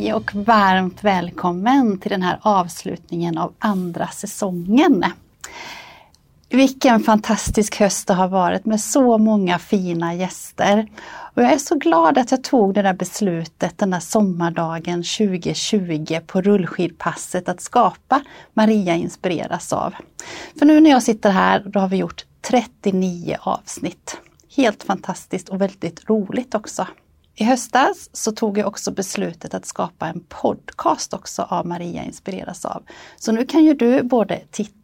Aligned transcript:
Hej 0.00 0.14
och 0.14 0.34
varmt 0.34 1.04
välkommen 1.04 1.98
till 1.98 2.10
den 2.10 2.22
här 2.22 2.38
avslutningen 2.42 3.38
av 3.38 3.52
andra 3.58 4.06
säsongen. 4.06 5.04
Vilken 6.48 7.00
fantastisk 7.00 7.80
höst 7.80 8.08
det 8.08 8.14
har 8.14 8.28
varit 8.28 8.64
med 8.64 8.80
så 8.80 9.18
många 9.18 9.58
fina 9.58 10.14
gäster. 10.14 10.86
Och 11.34 11.42
jag 11.42 11.52
är 11.52 11.58
så 11.58 11.74
glad 11.74 12.18
att 12.18 12.30
jag 12.30 12.44
tog 12.44 12.74
det 12.74 12.82
där 12.82 12.94
beslutet 12.94 13.78
den 13.78 13.90
där 13.90 14.00
sommardagen 14.00 15.02
2020 15.02 16.20
på 16.26 16.40
rullskidpasset 16.40 17.48
att 17.48 17.60
skapa 17.60 18.22
Maria 18.54 18.94
inspireras 18.94 19.72
av. 19.72 19.94
För 20.58 20.66
nu 20.66 20.80
när 20.80 20.90
jag 20.90 21.02
sitter 21.02 21.30
här, 21.30 21.62
då 21.66 21.80
har 21.80 21.88
vi 21.88 21.96
gjort 21.96 22.24
39 22.40 23.36
avsnitt. 23.40 24.16
Helt 24.56 24.82
fantastiskt 24.82 25.48
och 25.48 25.60
väldigt 25.60 26.10
roligt 26.10 26.54
också. 26.54 26.86
I 27.34 27.44
höstas 27.44 28.10
så 28.12 28.32
tog 28.32 28.58
jag 28.58 28.66
också 28.66 28.90
beslutet 28.90 29.54
att 29.54 29.66
skapa 29.66 30.06
en 30.06 30.20
podcast 30.28 31.14
också 31.14 31.42
av 31.42 31.66
Maria 31.66 32.04
inspireras 32.04 32.64
av. 32.64 32.82
Så 33.16 33.32
nu 33.32 33.44
kan 33.44 33.64
ju 33.64 33.74
du 33.74 34.02
både 34.02 34.42
titta 34.50 34.79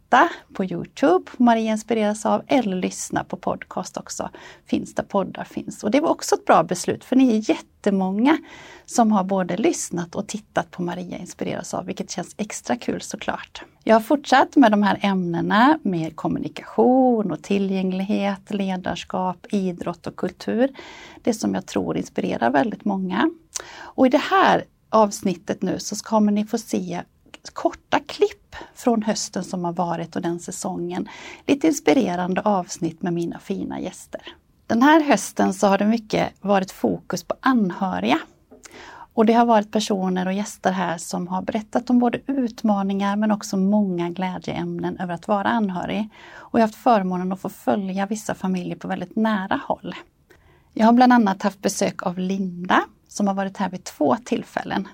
på 0.54 0.64
Youtube, 0.64 1.30
Maria 1.36 1.72
inspireras 1.72 2.26
av, 2.26 2.42
eller 2.46 2.76
lyssna 2.76 3.24
på 3.24 3.36
podcast 3.36 3.96
också. 3.96 4.30
Finns 4.66 4.94
där 4.94 5.02
poddar 5.02 5.44
finns. 5.44 5.84
Och 5.84 5.90
det 5.90 6.00
var 6.00 6.10
också 6.10 6.34
ett 6.34 6.44
bra 6.44 6.62
beslut 6.62 7.04
för 7.04 7.16
ni 7.16 7.36
är 7.36 7.50
jättemånga 7.50 8.38
som 8.86 9.12
har 9.12 9.24
både 9.24 9.56
lyssnat 9.56 10.14
och 10.14 10.26
tittat 10.26 10.70
på 10.70 10.82
Maria 10.82 11.18
inspireras 11.18 11.74
av, 11.74 11.86
vilket 11.86 12.10
känns 12.10 12.34
extra 12.38 12.76
kul 12.76 13.00
såklart. 13.00 13.62
Jag 13.84 13.94
har 13.94 14.00
fortsatt 14.00 14.56
med 14.56 14.70
de 14.70 14.82
här 14.82 14.98
ämnena 15.02 15.78
med 15.82 16.16
kommunikation 16.16 17.32
och 17.32 17.42
tillgänglighet, 17.42 18.50
ledarskap, 18.50 19.46
idrott 19.50 20.06
och 20.06 20.16
kultur. 20.16 20.70
Det 21.22 21.34
som 21.34 21.54
jag 21.54 21.66
tror 21.66 21.96
inspirerar 21.96 22.50
väldigt 22.50 22.84
många. 22.84 23.30
Och 23.78 24.06
i 24.06 24.10
det 24.10 24.22
här 24.30 24.64
avsnittet 24.90 25.62
nu 25.62 25.78
så 25.78 25.96
kommer 25.96 26.32
ni 26.32 26.44
få 26.44 26.58
se 26.58 27.02
korta 27.50 28.00
klipp 28.06 28.56
från 28.74 29.02
hösten 29.02 29.44
som 29.44 29.64
har 29.64 29.72
varit 29.72 30.16
och 30.16 30.22
den 30.22 30.40
säsongen. 30.40 31.08
Lite 31.46 31.66
inspirerande 31.66 32.40
avsnitt 32.40 33.02
med 33.02 33.12
mina 33.12 33.38
fina 33.38 33.80
gäster. 33.80 34.22
Den 34.66 34.82
här 34.82 35.00
hösten 35.00 35.54
så 35.54 35.66
har 35.66 35.78
det 35.78 35.86
mycket 35.86 36.32
varit 36.40 36.72
fokus 36.72 37.24
på 37.24 37.34
anhöriga. 37.40 38.18
Och 39.16 39.26
det 39.26 39.32
har 39.32 39.46
varit 39.46 39.72
personer 39.72 40.26
och 40.26 40.32
gäster 40.32 40.72
här 40.72 40.98
som 40.98 41.28
har 41.28 41.42
berättat 41.42 41.90
om 41.90 41.98
både 41.98 42.20
utmaningar 42.26 43.16
men 43.16 43.30
också 43.30 43.56
många 43.56 44.10
glädjeämnen 44.10 44.98
över 45.00 45.14
att 45.14 45.28
vara 45.28 45.48
anhörig. 45.48 46.08
Och 46.34 46.58
jag 46.58 46.62
har 46.62 46.68
haft 46.68 46.82
förmånen 46.82 47.32
att 47.32 47.40
få 47.40 47.48
följa 47.48 48.06
vissa 48.06 48.34
familjer 48.34 48.76
på 48.76 48.88
väldigt 48.88 49.16
nära 49.16 49.60
håll. 49.64 49.94
Jag 50.72 50.86
har 50.86 50.92
bland 50.92 51.12
annat 51.12 51.42
haft 51.42 51.62
besök 51.62 52.06
av 52.06 52.18
Linda 52.18 52.84
som 53.08 53.26
har 53.26 53.34
varit 53.34 53.56
här 53.56 53.70
vid 53.70 53.84
två 53.84 54.16
tillfällen. 54.24 54.88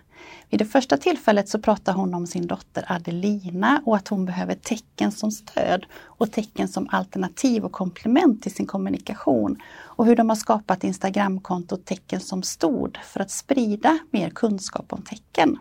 Vid 0.51 0.61
det 0.61 0.65
första 0.65 0.97
tillfället 0.97 1.49
så 1.49 1.59
pratar 1.59 1.93
hon 1.93 2.15
om 2.15 2.27
sin 2.27 2.47
dotter 2.47 2.85
Adelina 2.89 3.83
och 3.87 3.97
att 3.97 4.09
hon 4.09 4.25
behöver 4.25 4.55
tecken 4.55 5.13
som 5.13 5.31
stöd 5.31 5.87
och 6.03 6.33
tecken 6.33 6.69
som 6.69 6.89
alternativ 6.91 7.65
och 7.65 7.73
komplement 7.73 8.43
till 8.43 8.55
sin 8.55 8.67
kommunikation. 8.67 9.57
Och 9.81 10.07
hur 10.07 10.17
de 10.17 10.29
har 10.29 10.37
skapat 10.37 10.85
Instagramkontot 10.85 11.85
Tecken 11.85 12.21
som 12.21 12.43
stod 12.43 12.99
för 13.05 13.21
att 13.21 13.31
sprida 13.31 13.99
mer 14.11 14.31
kunskap 14.31 14.93
om 14.93 15.03
tecken. 15.03 15.59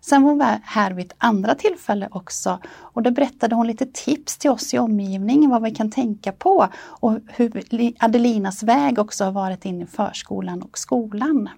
Sen 0.00 0.22
var 0.22 0.30
hon 0.30 0.40
här 0.62 0.90
vid 0.90 1.06
ett 1.06 1.16
andra 1.18 1.54
tillfälle 1.54 2.08
också 2.10 2.58
och 2.68 3.02
då 3.02 3.10
berättade 3.10 3.54
hon 3.54 3.66
lite 3.66 3.86
tips 3.86 4.38
till 4.38 4.50
oss 4.50 4.74
i 4.74 4.78
omgivningen 4.78 5.50
vad 5.50 5.62
vi 5.62 5.74
kan 5.74 5.90
tänka 5.90 6.32
på 6.32 6.68
och 6.76 7.18
hur 7.26 7.62
Adelinas 7.98 8.62
väg 8.62 8.98
också 8.98 9.24
har 9.24 9.32
varit 9.32 9.64
in 9.64 9.82
i 9.82 9.86
förskolan 9.86 10.62
och 10.62 10.78
skolan. 10.78 11.48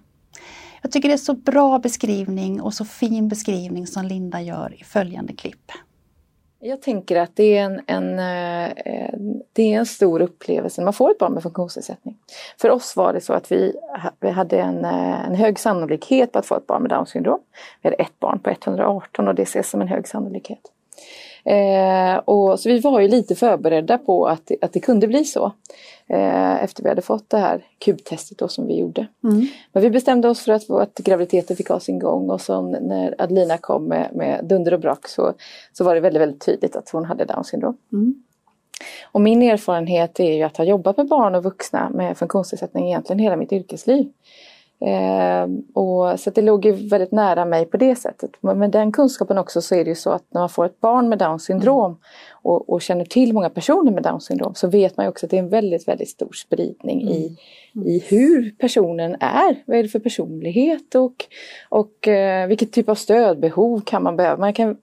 Jag 0.81 0.91
tycker 0.91 1.07
det 1.09 1.15
är 1.15 1.17
så 1.17 1.33
bra 1.33 1.79
beskrivning 1.79 2.61
och 2.61 2.73
så 2.73 2.85
fin 2.85 3.27
beskrivning 3.27 3.87
som 3.87 4.05
Linda 4.05 4.41
gör 4.41 4.75
i 4.79 4.83
följande 4.83 5.33
klipp. 5.33 5.71
Jag 6.63 6.81
tänker 6.81 7.19
att 7.19 7.35
det 7.35 7.57
är 7.57 7.65
en, 7.65 7.81
en, 7.87 8.19
eh, 8.19 8.73
det 9.53 9.73
är 9.73 9.79
en 9.79 9.85
stor 9.85 10.21
upplevelse 10.21 10.81
när 10.81 10.85
man 10.85 10.93
får 10.93 11.11
ett 11.11 11.17
barn 11.17 11.33
med 11.33 11.43
funktionsnedsättning. 11.43 12.17
För 12.61 12.69
oss 12.69 12.95
var 12.95 13.13
det 13.13 13.21
så 13.21 13.33
att 13.33 13.51
vi, 13.51 13.75
vi 14.19 14.29
hade 14.29 14.61
en, 14.61 14.85
eh, 14.85 15.27
en 15.27 15.35
hög 15.35 15.59
sannolikhet 15.59 16.31
på 16.31 16.39
att 16.39 16.45
få 16.45 16.57
ett 16.57 16.67
barn 16.67 16.81
med 16.81 16.91
Downs 16.91 17.09
syndrom. 17.09 17.39
Vi 17.81 17.89
hade 17.89 18.03
ett 18.03 18.19
barn 18.19 18.39
på 18.39 18.49
118 18.49 19.27
och 19.27 19.35
det 19.35 19.41
ses 19.41 19.69
som 19.69 19.81
en 19.81 19.87
hög 19.87 20.07
sannolikhet. 20.07 20.61
Eh, 21.45 22.15
och, 22.15 22.59
så 22.59 22.69
vi 22.69 22.79
var 22.79 22.99
ju 22.99 23.07
lite 23.07 23.35
förberedda 23.35 23.97
på 23.97 24.27
att, 24.27 24.51
att 24.61 24.73
det 24.73 24.79
kunde 24.79 25.07
bli 25.07 25.25
så. 25.25 25.51
Eh, 26.07 26.63
efter 26.63 26.83
vi 26.83 26.89
hade 26.89 27.01
fått 27.01 27.29
det 27.29 27.37
här 27.37 27.65
kubtestet 27.79 28.37
då 28.37 28.47
som 28.47 28.67
vi 28.67 28.79
gjorde. 28.79 29.07
Mm. 29.23 29.47
Men 29.73 29.83
vi 29.83 29.89
bestämde 29.89 30.29
oss 30.29 30.41
för 30.41 30.51
att, 30.51 30.69
att 30.69 30.97
graviditeten 30.97 31.57
fick 31.57 31.69
ha 31.69 31.79
sin 31.79 31.99
gång 31.99 32.29
och 32.29 32.41
så 32.41 32.61
när 32.61 33.15
Adelina 33.17 33.57
kom 33.57 33.85
med, 33.85 34.09
med 34.13 34.45
dunder 34.45 34.73
och 34.73 34.79
brak 34.79 35.07
så, 35.07 35.33
så 35.73 35.83
var 35.83 35.95
det 35.95 36.01
väldigt, 36.01 36.21
väldigt 36.21 36.45
tydligt 36.45 36.75
att 36.75 36.89
hon 36.89 37.05
hade 37.05 37.25
Downs 37.25 37.47
syndrom. 37.47 37.77
Mm. 37.93 38.23
Och 39.11 39.21
min 39.21 39.41
erfarenhet 39.41 40.19
är 40.19 40.33
ju 40.33 40.43
att 40.43 40.57
ha 40.57 40.65
jobbat 40.65 40.97
med 40.97 41.07
barn 41.07 41.35
och 41.35 41.43
vuxna 41.43 41.89
med 41.89 42.17
funktionsnedsättning 42.17 42.87
egentligen 42.87 43.19
hela 43.19 43.35
mitt 43.35 43.51
yrkesliv. 43.51 44.11
Eh, 44.85 45.47
och, 45.73 46.19
så 46.19 46.29
det 46.29 46.41
låg 46.41 46.65
ju 46.65 46.71
väldigt 46.71 47.11
nära 47.11 47.45
mig 47.45 47.65
på 47.65 47.77
det 47.77 47.95
sättet. 47.95 48.31
Men 48.39 48.59
med 48.59 48.71
den 48.71 48.91
kunskapen 48.91 49.37
också 49.37 49.61
så 49.61 49.75
är 49.75 49.83
det 49.83 49.89
ju 49.89 49.95
så 49.95 50.09
att 50.09 50.23
när 50.29 50.41
man 50.41 50.49
får 50.49 50.65
ett 50.65 50.79
barn 50.79 51.09
med 51.09 51.17
Downs 51.17 51.43
syndrom 51.43 51.97
och, 52.31 52.69
och, 52.69 52.81
känner 52.81 53.05
till 53.05 53.33
många 53.33 53.49
personer 53.49 53.91
med 53.91 54.03
Downs 54.03 54.25
syndrom 54.25 54.55
så 54.55 54.67
vet 54.67 54.97
man 54.97 55.05
ju 55.05 55.09
också 55.09 55.25
att 55.25 55.29
det 55.29 55.37
är 55.37 55.43
en 55.43 55.49
väldigt, 55.49 55.87
väldigt 55.87 56.09
stor 56.09 56.31
spridning 56.33 57.01
mm. 57.01 57.13
i, 57.13 57.37
i 57.85 58.03
hur 58.07 58.55
personen 58.59 59.15
är. 59.19 59.63
Vad 59.65 59.77
är 59.77 59.83
det 59.83 59.89
för 59.89 59.99
personlighet 59.99 60.95
och, 60.95 61.25
och 61.69 62.07
eh, 62.07 62.47
vilket 62.47 62.71
typ 62.71 62.89
av 62.89 62.95
stödbehov 62.95 63.81
kan 63.85 64.03
man 64.03 64.15
behöva. 64.15 64.37
Man 64.37 64.53
kan 64.53 64.77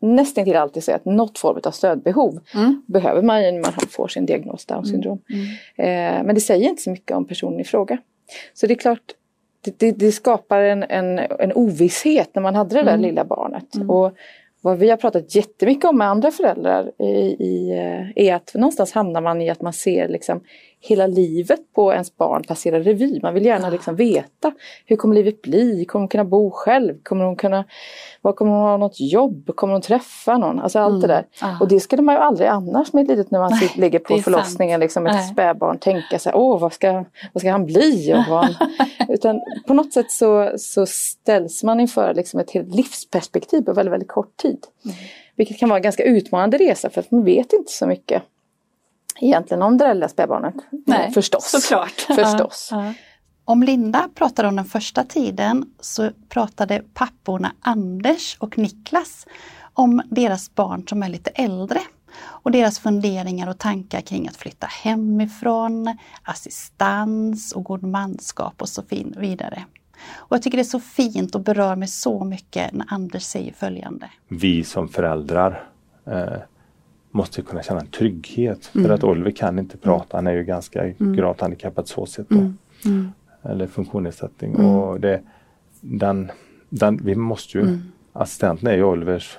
nästan 0.00 0.44
till 0.44 0.56
alltid 0.56 0.84
säga 0.84 0.96
att 0.96 1.04
något 1.04 1.38
form 1.38 1.60
av 1.64 1.70
stödbehov 1.70 2.40
mm. 2.54 2.82
behöver 2.86 3.22
man 3.22 3.42
när 3.42 3.60
man 3.60 3.72
får 3.90 4.08
sin 4.08 4.26
diagnos 4.26 4.66
Downs 4.66 4.90
syndrom. 4.90 5.18
Mm. 5.30 5.46
mm. 5.76 6.18
Eh, 6.18 6.26
men 6.26 6.34
det 6.34 6.40
säger 6.40 6.68
inte 6.68 6.82
så 6.82 6.90
mycket 6.90 7.16
om 7.16 7.24
personen 7.24 7.60
i 7.60 7.64
fråga. 7.64 7.98
Så 8.54 8.66
det 8.66 8.74
är 8.74 8.78
klart, 8.78 9.14
det, 9.64 9.78
det, 9.78 9.92
det, 9.92 10.12
skapar 10.12 10.60
en, 10.60 10.82
en, 10.82 11.18
en 11.18 11.52
ovisshet 11.52 12.30
när 12.34 12.42
man 12.42 12.54
hade 12.54 12.74
det 12.74 12.82
där 12.82 12.94
mm. 12.94 13.00
lilla 13.00 13.24
barnet. 13.24 13.74
Mm. 13.74 13.90
Och 13.90 14.12
vad 14.60 14.78
vi 14.78 14.90
har 14.90 14.96
pratat 14.96 15.34
jättemycket 15.34 15.84
om 15.84 15.98
med 15.98 16.08
andra 16.08 16.30
föräldrar 16.30 17.02
i, 17.02 17.36
i, 17.44 17.70
eh, 17.70 18.24
är 18.24 18.34
att 18.34 18.54
någonstans 18.54 18.92
hamnar 18.92 19.20
man 19.20 19.42
i 19.42 19.50
att 19.50 19.62
man 19.62 19.72
ser 19.72 20.08
liksom 20.08 20.40
hela 20.86 21.06
livet 21.06 21.60
på 21.74 21.92
ens 21.92 22.16
barn 22.16 22.42
passerar 22.48 22.80
revy. 22.80 23.20
Man 23.22 23.34
vill 23.34 23.44
gärna 23.44 23.70
liksom 23.70 23.96
veta 23.96 24.52
hur 24.86 24.96
kommer 24.96 25.14
livet 25.14 25.42
bli? 25.42 25.84
Kommer 25.84 26.00
hon 26.00 26.08
kunna 26.08 26.24
bo 26.24 26.50
själv? 26.50 27.02
Kommer 27.02 27.24
hon 27.24 27.36
kunna, 27.36 27.64
var 28.22 28.32
kommer 28.32 28.52
hon 28.52 28.60
ha 28.60 28.76
något 28.76 29.00
jobb? 29.00 29.50
Kommer 29.54 29.72
hon 29.72 29.82
träffa 29.82 30.38
någon? 30.38 30.60
Alltså 30.60 30.78
allt 30.78 31.00
det 31.00 31.06
där. 31.06 31.26
Ah. 31.40 31.60
Och 31.60 31.68
det 31.68 31.80
skulle 31.80 32.02
man 32.02 32.14
ju 32.14 32.20
aldrig 32.20 32.48
annars 32.48 32.92
med 32.92 33.02
ett 33.02 33.08
litet 33.08 33.30
när 33.30 33.38
man 33.38 33.50
Nej, 33.50 33.60
sitter, 33.60 33.80
ligger 33.80 33.98
på 33.98 34.18
förlossningen, 34.18 34.80
liksom 34.80 35.06
ett 35.06 35.12
Nej. 35.14 35.28
spädbarn, 35.28 35.78
tänka 35.78 36.18
sig, 36.18 36.32
åh 36.34 36.60
vad 36.60 36.72
ska, 36.72 37.04
vad 37.32 37.40
ska 37.40 37.50
han 37.50 37.66
bli? 37.66 38.14
Och 38.14 38.30
vad 38.30 38.44
han... 38.44 38.54
Utan 39.08 39.40
på 39.66 39.74
något 39.74 39.92
sätt 39.92 40.10
så, 40.10 40.52
så 40.56 40.86
ställs 40.86 41.62
man 41.62 41.80
inför 41.80 42.14
liksom 42.14 42.40
ett 42.40 42.50
helt 42.50 42.74
livsperspektiv 42.74 43.62
på 43.62 43.72
väldigt, 43.72 43.92
väldigt 43.92 44.08
kort 44.08 44.36
tid. 44.36 44.58
Mm. 44.84 44.96
Vilket 45.36 45.58
kan 45.58 45.68
vara 45.68 45.78
en 45.78 45.82
ganska 45.82 46.04
utmanande 46.04 46.58
resa 46.58 46.90
för 46.90 47.00
att 47.00 47.10
man 47.10 47.24
vet 47.24 47.52
inte 47.52 47.72
så 47.72 47.86
mycket 47.86 48.22
egentligen 49.20 49.62
om 49.62 49.78
det 49.78 49.84
där 49.84 49.94
lilla 49.94 50.08
spädbarnet. 50.08 50.54
Nej, 50.86 51.10
förstås. 51.12 51.50
såklart. 51.50 51.90
Förstås. 52.00 52.68
Ja, 52.70 52.84
ja. 52.86 52.92
Om 53.44 53.62
Linda 53.62 54.08
pratade 54.14 54.48
om 54.48 54.56
den 54.56 54.64
första 54.64 55.04
tiden 55.04 55.64
så 55.80 56.10
pratade 56.28 56.82
papporna 56.94 57.52
Anders 57.60 58.36
och 58.40 58.58
Niklas 58.58 59.26
om 59.72 60.02
deras 60.10 60.54
barn 60.54 60.88
som 60.88 61.02
är 61.02 61.08
lite 61.08 61.30
äldre 61.30 61.80
och 62.16 62.50
deras 62.50 62.78
funderingar 62.78 63.48
och 63.48 63.58
tankar 63.58 64.00
kring 64.00 64.28
att 64.28 64.36
flytta 64.36 64.66
hemifrån, 64.66 65.96
assistans 66.22 67.52
och 67.52 67.64
godmanskap 67.64 68.62
och 68.62 68.68
så 68.68 68.82
fin- 68.82 69.14
vidare. 69.18 69.64
Och 70.14 70.34
jag 70.36 70.42
tycker 70.42 70.58
det 70.58 70.62
är 70.62 70.64
så 70.64 70.80
fint 70.80 71.34
och 71.34 71.40
berör 71.40 71.76
mig 71.76 71.88
så 71.88 72.24
mycket 72.24 72.72
när 72.72 72.86
Anders 72.88 73.22
säger 73.22 73.52
följande. 73.52 74.10
vi 74.28 74.64
som 74.64 74.88
föräldrar 74.88 75.64
eh, 76.06 76.38
måste 77.14 77.42
kunna 77.42 77.62
känna 77.62 77.80
en 77.80 77.86
trygghet. 77.86 78.70
Mm. 78.74 78.86
För 78.86 78.94
att 78.94 79.04
Oliver 79.04 79.30
kan 79.30 79.58
inte 79.58 79.76
prata, 79.76 80.16
han 80.16 80.26
är 80.26 80.32
ju 80.32 80.44
ganska 80.44 80.88
gravt 80.98 81.40
handikappad 81.40 81.88
så 81.88 82.06
sett. 82.06 82.28
Då. 82.28 82.36
Mm. 82.84 83.12
Eller 83.42 83.66
funktionsnedsättning. 83.66 84.56
Och 84.56 85.00
det, 85.00 85.20
den, 85.80 86.30
den, 86.68 87.00
vi 87.04 87.14
måste 87.14 87.58
ju, 87.58 87.64
Mm. 87.64 87.80
assistenten 88.12 88.68
är 88.68 88.74
ju 88.76 88.84
Olivers 88.84 89.38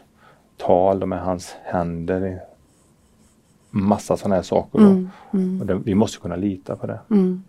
tal 0.57 1.01
och 1.01 1.09
med 1.09 1.21
hans 1.21 1.55
händer. 1.63 2.39
Massa 3.69 4.17
sådana 4.17 4.35
här 4.35 4.41
saker. 4.43 4.79
Då. 4.79 4.85
Mm. 5.37 5.61
Och 5.61 5.65
det, 5.67 5.75
vi 5.75 5.95
måste 5.95 6.17
kunna 6.19 6.35
lita 6.35 6.75
på 6.75 6.87
det. 6.87 6.99
Mm. 7.09 7.43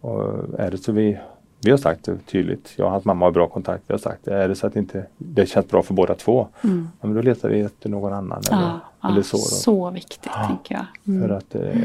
Och 0.00 0.44
är 0.58 0.70
det 0.70 0.78
så 0.78 0.92
vi, 0.92 1.18
vi 1.66 1.70
har 1.70 1.78
sagt 1.78 2.04
det 2.04 2.18
tydligt, 2.26 2.72
jag 2.76 2.84
och 2.86 2.92
hans 2.92 3.04
mamma 3.04 3.24
har 3.26 3.32
bra 3.32 3.48
kontakt. 3.48 3.84
Vi 3.86 3.92
har 3.94 3.98
sagt 3.98 4.24
det, 4.24 4.34
är 4.34 4.48
det 4.48 4.54
så 4.54 4.66
att 4.66 4.76
inte, 4.76 5.06
det 5.18 5.46
känns 5.46 5.68
bra 5.68 5.82
för 5.82 5.94
båda 5.94 6.14
två, 6.14 6.48
Mm. 6.64 6.88
ja, 7.00 7.06
men 7.06 7.16
då 7.16 7.22
letar 7.22 7.48
vi 7.48 7.60
efter 7.60 7.88
någon 7.88 8.12
annan. 8.12 8.42
Eller, 8.50 8.60
Ja, 8.62 8.80
ja, 9.00 9.08
eller 9.08 9.22
så. 9.22 9.36
Då. 9.36 9.42
så 9.42 9.90
viktigt 9.90 10.32
tänker 10.46 10.74
jag. 10.74 10.86
Mm. 11.14 11.28
För 11.28 11.34
att 11.36 11.54
eh, 11.54 11.80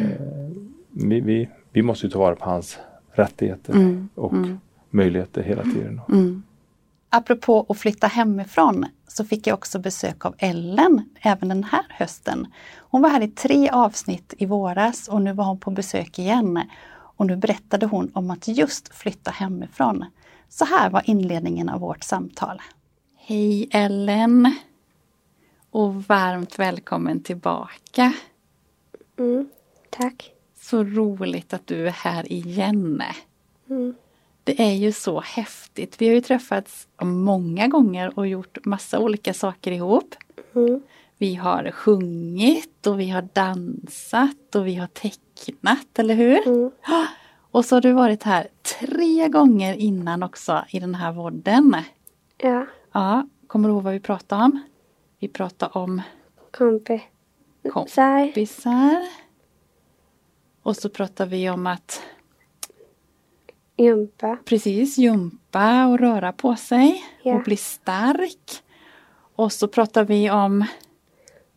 vi, 0.90 1.20
vi, 1.20 1.50
vi 1.72 1.82
måste 1.82 2.06
ju 2.06 2.12
ta 2.12 2.20
vara 2.20 2.36
på 2.36 2.46
hans 2.50 2.78
rättigheter 3.12 3.74
Mm, 3.74 4.10
och 4.16 4.34
mm. 4.34 4.60
möjligheter 4.90 5.42
hela 5.44 5.64
tiden. 5.64 6.02
Mm. 6.10 6.44
Apropå 7.10 7.66
att 7.70 7.78
flytta 7.78 8.08
hemifrån 8.08 8.86
så 9.08 9.26
fick 9.26 9.48
jag 9.48 9.54
också 9.54 9.80
besök 9.80 10.26
av 10.26 10.36
Ellen 10.38 11.10
även 11.22 11.50
den 11.50 11.64
här 11.64 11.86
hösten. 11.90 12.48
Hon 12.80 13.02
var 13.02 13.10
här 13.10 13.22
i 13.22 13.28
tre 13.28 13.70
avsnitt 13.70 14.34
i 14.38 14.46
våras 14.46 15.08
och 15.08 15.22
nu 15.22 15.34
var 15.34 15.46
hon 15.46 15.60
på 15.60 15.72
besök 15.72 16.20
igen. 16.20 16.62
Och 17.22 17.28
nu 17.28 17.36
berättade 17.36 17.86
hon 17.86 18.12
om 18.14 18.32
att 18.32 18.48
just 18.48 18.96
flytta 18.96 19.32
hemifrån. 19.32 20.06
Så 20.50 20.66
här 20.66 20.90
var 20.90 21.02
inledningen 21.06 21.70
av 21.70 21.80
vårt 21.80 22.04
samtal. 22.04 22.62
Hej 23.16 23.68
Ellen! 23.72 24.56
Och 25.70 26.04
varmt 26.04 26.60
välkommen 26.60 27.24
tillbaka. 27.24 28.14
Mm, 29.20 29.50
tack. 29.90 30.32
Så 30.62 30.84
roligt 30.84 31.54
att 31.54 31.68
du 31.68 31.88
är 31.88 31.92
här 31.92 32.32
igen. 32.32 33.04
Mm. 33.70 33.96
Det 34.44 34.62
är 34.62 34.74
ju 34.74 34.92
så 34.92 35.22
häftigt. 35.22 36.02
Vi 36.02 36.08
har 36.08 36.16
ju 36.16 36.22
träffats 36.22 36.88
många 37.02 37.68
gånger 37.68 38.20
och 38.20 38.28
gjort 38.28 38.66
massa 38.66 39.00
olika 39.00 39.34
saker 39.34 39.72
ihop. 39.72 40.16
Mm. 40.56 40.82
Vi 41.22 41.36
har 41.36 41.72
sjungit 41.72 42.88
och 42.88 43.00
vi 43.00 43.10
har 43.10 43.22
dansat 43.34 44.56
och 44.56 44.68
vi 44.68 44.76
har 44.76 44.88
tecknat, 44.88 46.00
eller 46.00 46.16
hur? 46.16 46.48
Mm. 46.48 46.72
Och 47.52 47.66
så 47.66 47.76
har 47.76 47.82
du 47.82 47.92
varit 47.92 48.24
här 48.24 48.48
tre 48.80 49.28
gånger 49.28 49.74
innan 49.74 50.24
också 50.24 50.66
i 50.70 50.80
den 50.80 50.96
här 50.96 51.12
vodden. 51.12 51.76
Ja, 52.38 52.66
Ja, 52.92 53.28
kommer 53.48 53.70
du 53.70 53.74
ihåg 53.76 53.84
vad 53.84 53.94
vi 53.94 54.00
pratade 54.00 54.44
om? 54.44 54.62
Vi 55.20 55.28
pratade 55.28 55.72
om 55.80 56.02
kompisar. 56.52 57.00
kompisar. 57.72 59.08
Och 60.64 60.76
så 60.78 60.90
pratade 60.90 61.30
vi 61.30 61.50
om 61.50 61.68
att 61.68 62.02
Jumpa. 63.78 64.38
precis 64.46 64.98
jumpa 64.98 65.86
och 65.88 66.00
röra 66.00 66.32
på 66.34 66.56
sig 66.56 67.04
Ja. 67.24 67.36
och 67.36 67.44
bli 67.44 67.58
stark. 67.58 68.64
Och 69.36 69.52
så 69.54 69.68
pratar 69.68 70.04
vi 70.06 70.30
om 70.32 70.66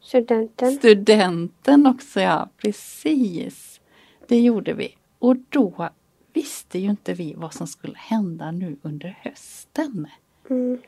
Studenten. 0.05 0.73
studenten 0.73 1.87
också, 1.87 2.21
ja 2.21 2.49
precis. 2.57 3.81
Det 4.29 4.41
gjorde 4.41 4.73
vi. 4.73 4.97
Och 5.19 5.37
då 5.49 5.89
visste 6.33 6.79
ju 6.79 6.91
inte 6.91 7.15
vi 7.15 7.35
vad 7.37 7.55
som 7.55 7.67
skulle 7.67 7.99
hända 7.99 8.51
nu 8.51 8.77
under 8.83 9.19
hösten. 9.23 10.07
Mm. 10.51 10.79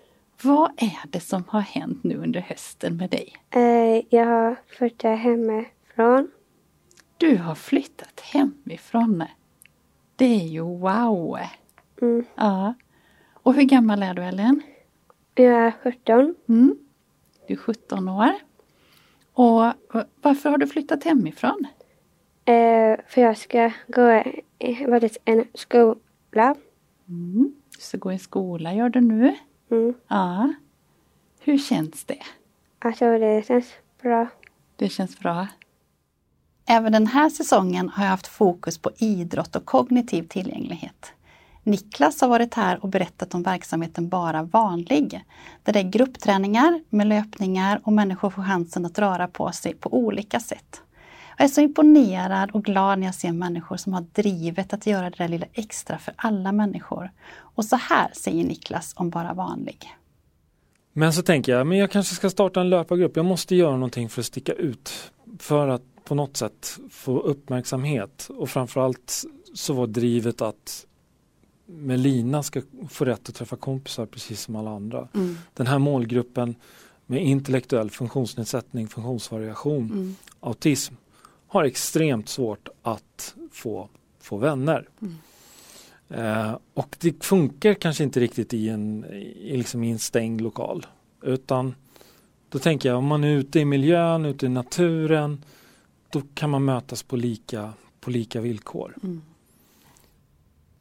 Vad 0.42 0.70
är 0.76 1.10
det 1.10 1.20
som 1.20 1.44
har 1.48 1.60
hänt 1.60 2.04
nu 2.04 2.16
under 2.16 2.40
hösten 2.40 2.96
med 2.96 3.10
dig? 3.10 3.36
Eh, 3.50 4.04
jag 4.10 4.26
har 4.26 4.56
flyttat 4.66 5.18
hemifrån. 5.18 6.30
Du 7.16 7.36
har 7.36 7.54
flyttat 7.54 8.20
hemifrån. 8.20 9.24
Det 10.16 10.24
är 10.24 10.46
ju 10.46 10.60
wow! 10.60 11.38
Mm. 12.02 12.24
Ja. 12.34 12.74
Och 13.32 13.54
hur 13.54 13.62
gammal 13.62 14.02
är 14.02 14.14
du 14.14 14.22
Ellen? 14.22 14.62
Jag 15.34 15.66
är 15.66 15.72
17. 15.82 16.34
Mm. 16.48 16.78
Du 17.46 17.54
är 17.54 17.58
17 17.58 18.08
år. 18.08 18.45
Och 19.36 19.72
varför 20.22 20.50
har 20.50 20.58
du 20.58 20.66
flyttat 20.66 21.04
hemifrån? 21.04 21.66
Eh, 22.44 22.96
för 23.06 23.20
jag 23.20 23.36
ska 23.36 23.72
gå 23.86 24.12
i 24.58 25.16
en 25.24 25.44
skola. 25.54 26.54
Mm. 27.08 27.54
Du 27.76 27.80
ska 27.80 27.98
gå 27.98 28.12
i 28.12 28.18
skola, 28.18 28.74
gör 28.74 28.88
du 28.88 29.00
nu? 29.00 29.36
Mm. 29.70 29.94
Ja. 30.08 30.52
Hur 31.40 31.58
känns 31.58 32.04
det? 32.04 32.22
Alltså 32.78 33.18
det 33.18 33.46
känns 33.46 33.72
bra. 34.02 34.26
Det 34.76 34.88
känns 34.88 35.18
bra. 35.18 35.46
Även 36.66 36.92
den 36.92 37.06
här 37.06 37.28
säsongen 37.28 37.88
har 37.88 38.04
jag 38.04 38.10
haft 38.10 38.26
fokus 38.26 38.78
på 38.78 38.90
idrott 38.98 39.56
och 39.56 39.64
kognitiv 39.64 40.22
tillgänglighet. 40.28 41.12
Niklas 41.66 42.20
har 42.20 42.28
varit 42.28 42.54
här 42.54 42.82
och 42.82 42.88
berättat 42.88 43.34
om 43.34 43.42
verksamheten 43.42 44.08
Bara 44.08 44.42
vanlig. 44.42 45.24
Där 45.62 45.72
det 45.72 45.78
är 45.78 45.90
gruppträningar 45.90 46.80
med 46.88 47.06
löpningar 47.06 47.80
och 47.84 47.92
människor 47.92 48.30
får 48.30 48.42
chansen 48.42 48.86
att 48.86 48.98
röra 48.98 49.28
på 49.28 49.52
sig 49.52 49.74
på 49.74 49.94
olika 49.94 50.40
sätt. 50.40 50.82
Jag 51.36 51.44
är 51.44 51.48
så 51.48 51.60
imponerad 51.60 52.50
och 52.50 52.64
glad 52.64 52.98
när 52.98 53.06
jag 53.06 53.14
ser 53.14 53.32
människor 53.32 53.76
som 53.76 53.92
har 53.92 54.00
drivet 54.00 54.72
att 54.72 54.86
göra 54.86 55.10
det 55.10 55.16
där 55.18 55.28
lilla 55.28 55.46
extra 55.52 55.98
för 55.98 56.14
alla 56.16 56.52
människor. 56.52 57.10
Och 57.38 57.64
så 57.64 57.76
här 57.76 58.10
säger 58.12 58.44
Niklas 58.44 58.92
om 58.96 59.10
Bara 59.10 59.34
vanlig. 59.34 59.96
Men 60.92 61.12
så 61.12 61.22
tänker 61.22 61.52
jag, 61.52 61.66
men 61.66 61.78
jag 61.78 61.90
kanske 61.90 62.14
ska 62.14 62.30
starta 62.30 62.60
en 62.60 62.70
löpargrupp. 62.70 63.16
Jag 63.16 63.24
måste 63.24 63.56
göra 63.56 63.72
någonting 63.72 64.08
för 64.08 64.20
att 64.20 64.26
sticka 64.26 64.52
ut. 64.52 65.12
För 65.38 65.68
att 65.68 65.82
på 66.04 66.14
något 66.14 66.36
sätt 66.36 66.78
få 66.90 67.20
uppmärksamhet. 67.20 68.28
Och 68.36 68.48
framförallt 68.48 69.24
så 69.54 69.72
var 69.72 69.86
drivet 69.86 70.42
att 70.42 70.86
Melina 71.66 72.42
ska 72.42 72.62
få 72.88 73.04
rätt 73.04 73.28
att 73.28 73.34
träffa 73.34 73.56
kompisar 73.56 74.06
precis 74.06 74.40
som 74.40 74.56
alla 74.56 74.70
andra. 74.70 75.08
Mm. 75.14 75.38
Den 75.54 75.66
här 75.66 75.78
målgruppen 75.78 76.54
med 77.06 77.22
intellektuell 77.22 77.90
funktionsnedsättning, 77.90 78.88
funktionsvariation, 78.88 79.90
Mm. 79.90 80.16
autism 80.40 80.94
har 81.46 81.64
extremt 81.64 82.28
svårt 82.28 82.68
att 82.82 83.34
få, 83.52 83.88
få 84.20 84.36
vänner. 84.36 84.88
Eh, 86.08 86.58
och 86.74 86.96
det 87.00 87.24
funkar 87.24 87.74
kanske 87.74 88.04
inte 88.04 88.20
riktigt 88.20 88.54
i 88.54 88.68
en, 88.68 89.04
i, 89.04 89.56
liksom 89.56 89.84
i 89.84 89.90
en 89.90 89.98
stängd 89.98 90.40
lokal. 90.40 90.86
Utan 91.22 91.74
då 92.48 92.58
tänker 92.58 92.88
jag 92.88 92.98
om 92.98 93.06
man 93.06 93.24
är 93.24 93.36
ute 93.36 93.60
i 93.60 93.64
miljön, 93.64 94.24
ute 94.24 94.46
i 94.46 94.48
naturen, 94.48 95.44
då 96.10 96.22
kan 96.34 96.50
man 96.50 96.64
mötas 96.64 97.02
på 97.02 97.16
lika, 97.16 97.72
på 98.00 98.10
lika 98.10 98.40
villkor. 98.40 98.94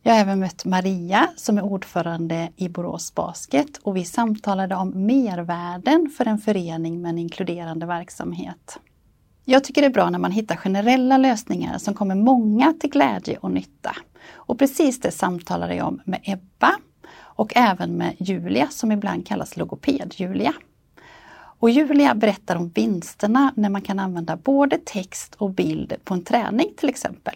Jag 0.07 0.13
har 0.13 0.19
även 0.19 0.39
mött 0.39 0.65
Maria 0.65 1.29
som 1.35 1.57
är 1.57 1.61
ordförande 1.61 2.49
i 2.55 2.69
Borås 2.69 3.15
Basket 3.15 3.77
och 3.77 3.97
vi 3.97 4.05
samtalade 4.05 4.75
om 4.75 5.05
mervärden 5.05 6.09
för 6.17 6.25
en 6.25 6.37
förening 6.37 7.01
med 7.01 7.09
en 7.09 7.17
inkluderande 7.17 7.85
verksamhet. 7.85 8.79
Jag 9.45 9.63
tycker 9.63 9.81
det 9.81 9.87
är 9.87 9.91
bra 9.91 10.09
när 10.09 10.19
man 10.19 10.31
hittar 10.31 10.55
generella 10.55 11.17
lösningar 11.17 11.77
som 11.77 11.93
kommer 11.93 12.15
många 12.15 12.73
till 12.79 12.89
glädje 12.89 13.37
och 13.37 13.51
nytta. 13.51 13.95
Och 14.33 14.59
precis 14.59 14.99
det 14.99 15.11
samtalade 15.11 15.75
jag 15.75 15.87
om 15.87 16.01
med 16.05 16.19
Ebba 16.23 16.71
och 17.17 17.53
även 17.55 17.97
med 17.97 18.15
Julia 18.19 18.67
som 18.67 18.91
ibland 18.91 19.27
kallas 19.27 19.57
logoped-Julia. 19.57 20.53
Och 21.59 21.69
Julia 21.69 22.15
berättar 22.15 22.55
om 22.55 22.69
vinsterna 22.69 23.53
när 23.55 23.69
man 23.69 23.81
kan 23.81 23.99
använda 23.99 24.35
både 24.35 24.77
text 24.85 25.35
och 25.37 25.51
bild 25.51 25.93
på 26.03 26.13
en 26.13 26.23
träning 26.23 26.73
till 26.77 26.89
exempel. 26.89 27.35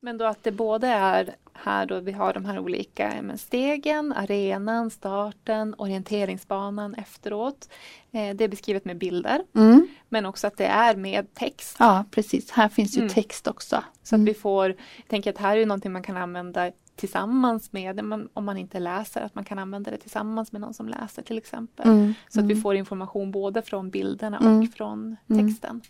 Men 0.00 0.18
då 0.18 0.24
att 0.24 0.44
det 0.44 0.52
både 0.52 0.86
är 0.86 1.34
här 1.52 1.86
då 1.86 2.00
vi 2.00 2.12
har 2.12 2.32
de 2.32 2.44
här 2.44 2.58
olika 2.58 3.14
men 3.22 3.38
stegen, 3.38 4.12
arenan, 4.12 4.90
starten, 4.90 5.74
orienteringsbanan 5.78 6.94
efteråt. 6.94 7.68
Eh, 8.12 8.36
det 8.36 8.44
är 8.44 8.48
beskrivet 8.48 8.84
med 8.84 8.98
bilder. 8.98 9.44
Mm. 9.54 9.88
Men 10.08 10.26
också 10.26 10.46
att 10.46 10.56
det 10.56 10.66
är 10.66 10.96
med 10.96 11.34
text. 11.34 11.76
Ja 11.78 12.04
precis, 12.10 12.50
här 12.50 12.68
finns 12.68 12.96
ju 12.96 13.00
Mm. 13.00 13.12
text 13.14 13.46
också. 13.46 13.84
Så 14.02 14.14
Mm. 14.14 14.24
att 14.24 14.28
vi 14.30 14.34
får, 14.34 14.68
jag 14.96 15.08
tänker 15.08 15.30
att 15.30 15.38
här 15.38 15.56
är 15.56 15.66
någonting 15.66 15.92
man 15.92 16.02
kan 16.02 16.16
använda 16.16 16.70
tillsammans 16.96 17.72
med, 17.72 18.00
om 18.34 18.44
man 18.44 18.56
inte 18.56 18.80
läser, 18.80 19.20
att 19.22 19.34
man 19.34 19.44
kan 19.44 19.58
använda 19.58 19.90
det 19.90 19.96
tillsammans 19.96 20.52
med 20.52 20.60
någon 20.60 20.74
som 20.74 20.88
läser 20.88 21.22
till 21.22 21.38
exempel. 21.38 21.88
Mm. 21.88 22.14
Så 22.28 22.40
att 22.40 22.46
vi 22.46 22.52
Mm. 22.52 22.62
får 22.62 22.74
information 22.76 23.30
både 23.30 23.62
från 23.62 23.90
bilderna 23.90 24.38
Mm. 24.38 24.58
och 24.60 24.68
från 24.74 25.16
texten. 25.28 25.80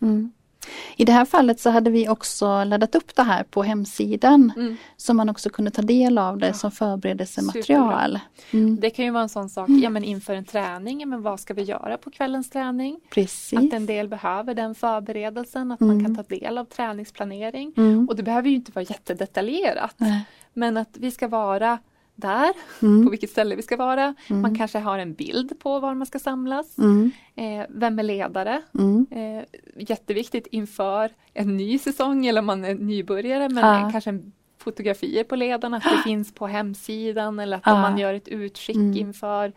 Mm. 0.67 0.95
I 0.97 1.05
det 1.05 1.13
här 1.13 1.25
fallet 1.25 1.61
så 1.61 1.71
hade 1.71 1.91
vi 1.91 2.09
också 2.09 2.65
laddat 2.65 2.95
upp 2.95 3.15
det 3.15 3.23
här 3.23 3.45
på 3.45 3.63
hemsidan 3.63 4.53
Mm. 4.57 4.77
så 4.97 5.15
man 5.15 5.29
också 5.29 5.51
kunde 5.51 5.71
ta 5.71 5.83
del 5.83 6.19
av 6.19 6.39
det 6.39 6.47
Ja. 6.47 6.53
som 6.53 6.71
förberedelsematerial. 6.71 8.19
Mm. 8.53 8.81
Det 8.81 8.91
kan 8.91 9.05
ju 9.05 9.11
vara 9.11 9.23
en 9.23 9.29
sån 9.29 9.49
sak, 9.49 9.69
ja 9.69 9.91
men 9.91 10.05
inför 10.05 10.35
en 10.35 10.45
träning, 10.45 11.09
men 11.09 11.23
vad 11.23 11.41
ska 11.41 11.55
vi 11.55 11.63
göra 11.63 11.99
på 11.99 12.11
kvällens 12.11 12.51
träning? 12.51 13.01
Precis. 13.11 13.59
Att 13.59 13.73
en 13.73 13.87
del 13.87 14.09
behöver 14.09 14.55
den 14.55 14.75
förberedelsen, 14.75 15.73
att 15.73 15.81
Mm. 15.81 15.97
man 15.97 16.05
kan 16.05 16.17
ta 16.25 16.35
del 16.37 16.59
av 16.59 16.65
träningsplanering. 16.65 17.73
Mm. 17.77 18.09
Och 18.09 18.17
det 18.17 18.23
behöver 18.23 18.49
ju 18.49 18.55
inte 18.55 18.73
vara 18.75 18.85
jättedetaljerat. 18.89 19.95
Nej. 19.97 20.25
Men 20.53 20.77
att 20.77 20.97
vi 21.01 21.11
ska 21.11 21.29
vara 21.29 21.79
där, 22.17 22.53
på 22.81 22.87
Mm. 22.87 23.11
vilket 23.11 23.31
ställe 23.31 23.55
vi 23.57 23.63
ska 23.63 23.77
vara. 23.77 24.15
Mm. 24.31 24.43
Man 24.43 24.55
kanske 24.55 24.79
har 24.79 24.99
en 24.99 25.15
bild 25.15 25.59
på 25.61 25.81
var 25.81 25.95
man 25.95 26.07
ska 26.07 26.19
samlas. 26.19 26.79
Mm. 26.79 27.11
Eh, 27.35 27.67
vem 27.69 27.99
är 27.99 28.03
ledare? 28.03 28.63
Mm. 28.79 29.07
Eh, 29.11 29.45
jätteviktigt 29.89 30.47
inför 30.47 31.11
en 31.35 31.57
ny 31.57 31.79
säsong 31.79 32.27
eller 32.27 32.39
om 32.41 32.47
man 32.47 32.65
är 32.65 32.75
nybörjare 32.75 33.49
men 33.49 33.65
Ja. 33.65 33.81
eh, 33.87 33.91
kanske 33.93 34.11
en 34.11 34.33
fotografier 34.71 35.25
på 35.25 35.37
ledarna, 35.37 35.77
att 35.77 35.83
det 35.83 36.03
finns 36.05 36.35
på 36.35 36.47
hemsidan 36.47 37.39
eller 37.39 37.57
att 37.57 37.63
Ja. 37.67 37.75
om 37.75 37.81
man 37.81 37.99
gör 37.99 38.15
ett 38.15 38.29
utskick 38.29 38.77
Mm. 38.77 38.97
inför 38.97 39.53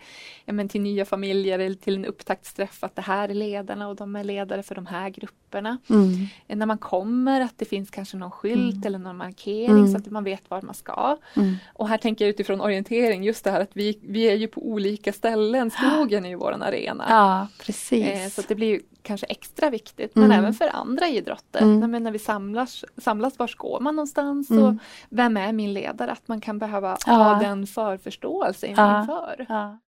ja, 0.45 0.53
men 0.53 0.69
till 0.69 0.81
nya 0.81 1.05
familjer 1.05 1.59
eller 1.59 1.75
till 1.75 1.95
en 1.95 2.05
upptaktsträff 2.05 2.83
att 2.83 2.95
det 2.95 3.01
här 3.01 3.29
är 3.29 3.33
ledarna 3.33 3.87
och 3.87 3.95
de 3.95 4.15
är 4.15 4.23
ledare 4.23 4.63
för 4.63 4.75
de 4.75 4.85
här 4.85 5.09
grupperna. 5.09 5.77
Mm. 5.89 6.11
Eh, 6.47 6.57
När 6.57 6.65
man 6.65 6.77
kommer 6.77 7.41
att 7.41 7.53
det 7.57 7.65
finns 7.65 7.89
kanske 7.89 8.17
någon 8.17 8.31
skylt 8.31 8.73
Mm. 8.75 8.87
eller 8.87 8.99
någon 8.99 9.17
markering 9.17 9.69
Mm. 9.69 9.91
så 9.91 9.97
att 9.97 10.11
man 10.11 10.23
vet 10.23 10.49
var 10.49 10.61
man 10.61 10.75
ska. 10.75 11.17
Mm. 11.35 11.55
Och 11.73 11.87
här 11.89 11.97
tänker 11.97 12.25
jag 12.25 12.29
utifrån 12.29 12.61
orientering 12.61 13.23
just 13.23 13.43
det 13.43 13.51
här 13.51 13.61
att 13.61 13.71
vi, 13.73 13.99
vi 14.03 14.23
är 14.29 14.35
ju 14.35 14.47
på 14.47 14.61
olika 14.67 15.13
ställen, 15.13 15.71
skogen 15.77 16.25
är 16.25 16.29
ju 16.29 16.35
våran 16.35 16.61
arena. 16.63 17.05
Ja, 17.09 17.47
precis. 17.65 18.05
Eh, 18.07 18.27
så 18.29 18.41
det 18.47 18.55
blir 18.55 18.79
kanske 19.09 19.25
extra 19.27 19.69
viktigt 19.69 20.15
men 20.15 20.23
Mm. 20.25 20.39
även 20.39 20.53
för 20.53 20.67
andra 20.75 21.07
idrotter. 21.07 21.61
Mm. 21.61 21.91
Men 21.91 22.03
när 22.03 22.11
vi 22.11 22.19
samlas, 22.19 22.85
samlas, 22.97 23.39
var 23.39 23.53
går 23.57 23.79
man 23.79 23.95
någonstans 23.95 24.49
Mm. 24.49 24.63
och 24.63 24.73
vem 25.09 25.37
är 25.37 25.53
min 25.53 25.73
ledare? 25.73 26.11
Att 26.11 26.27
man 26.27 26.41
kan 26.41 26.59
behöva 26.59 26.97
Ja. 27.05 27.13
ha 27.13 27.39
den 27.39 27.67
förförståelsen 27.67 28.73
Ja. 28.77 29.01
inför. 29.01 29.45
Ja. 29.49 29.79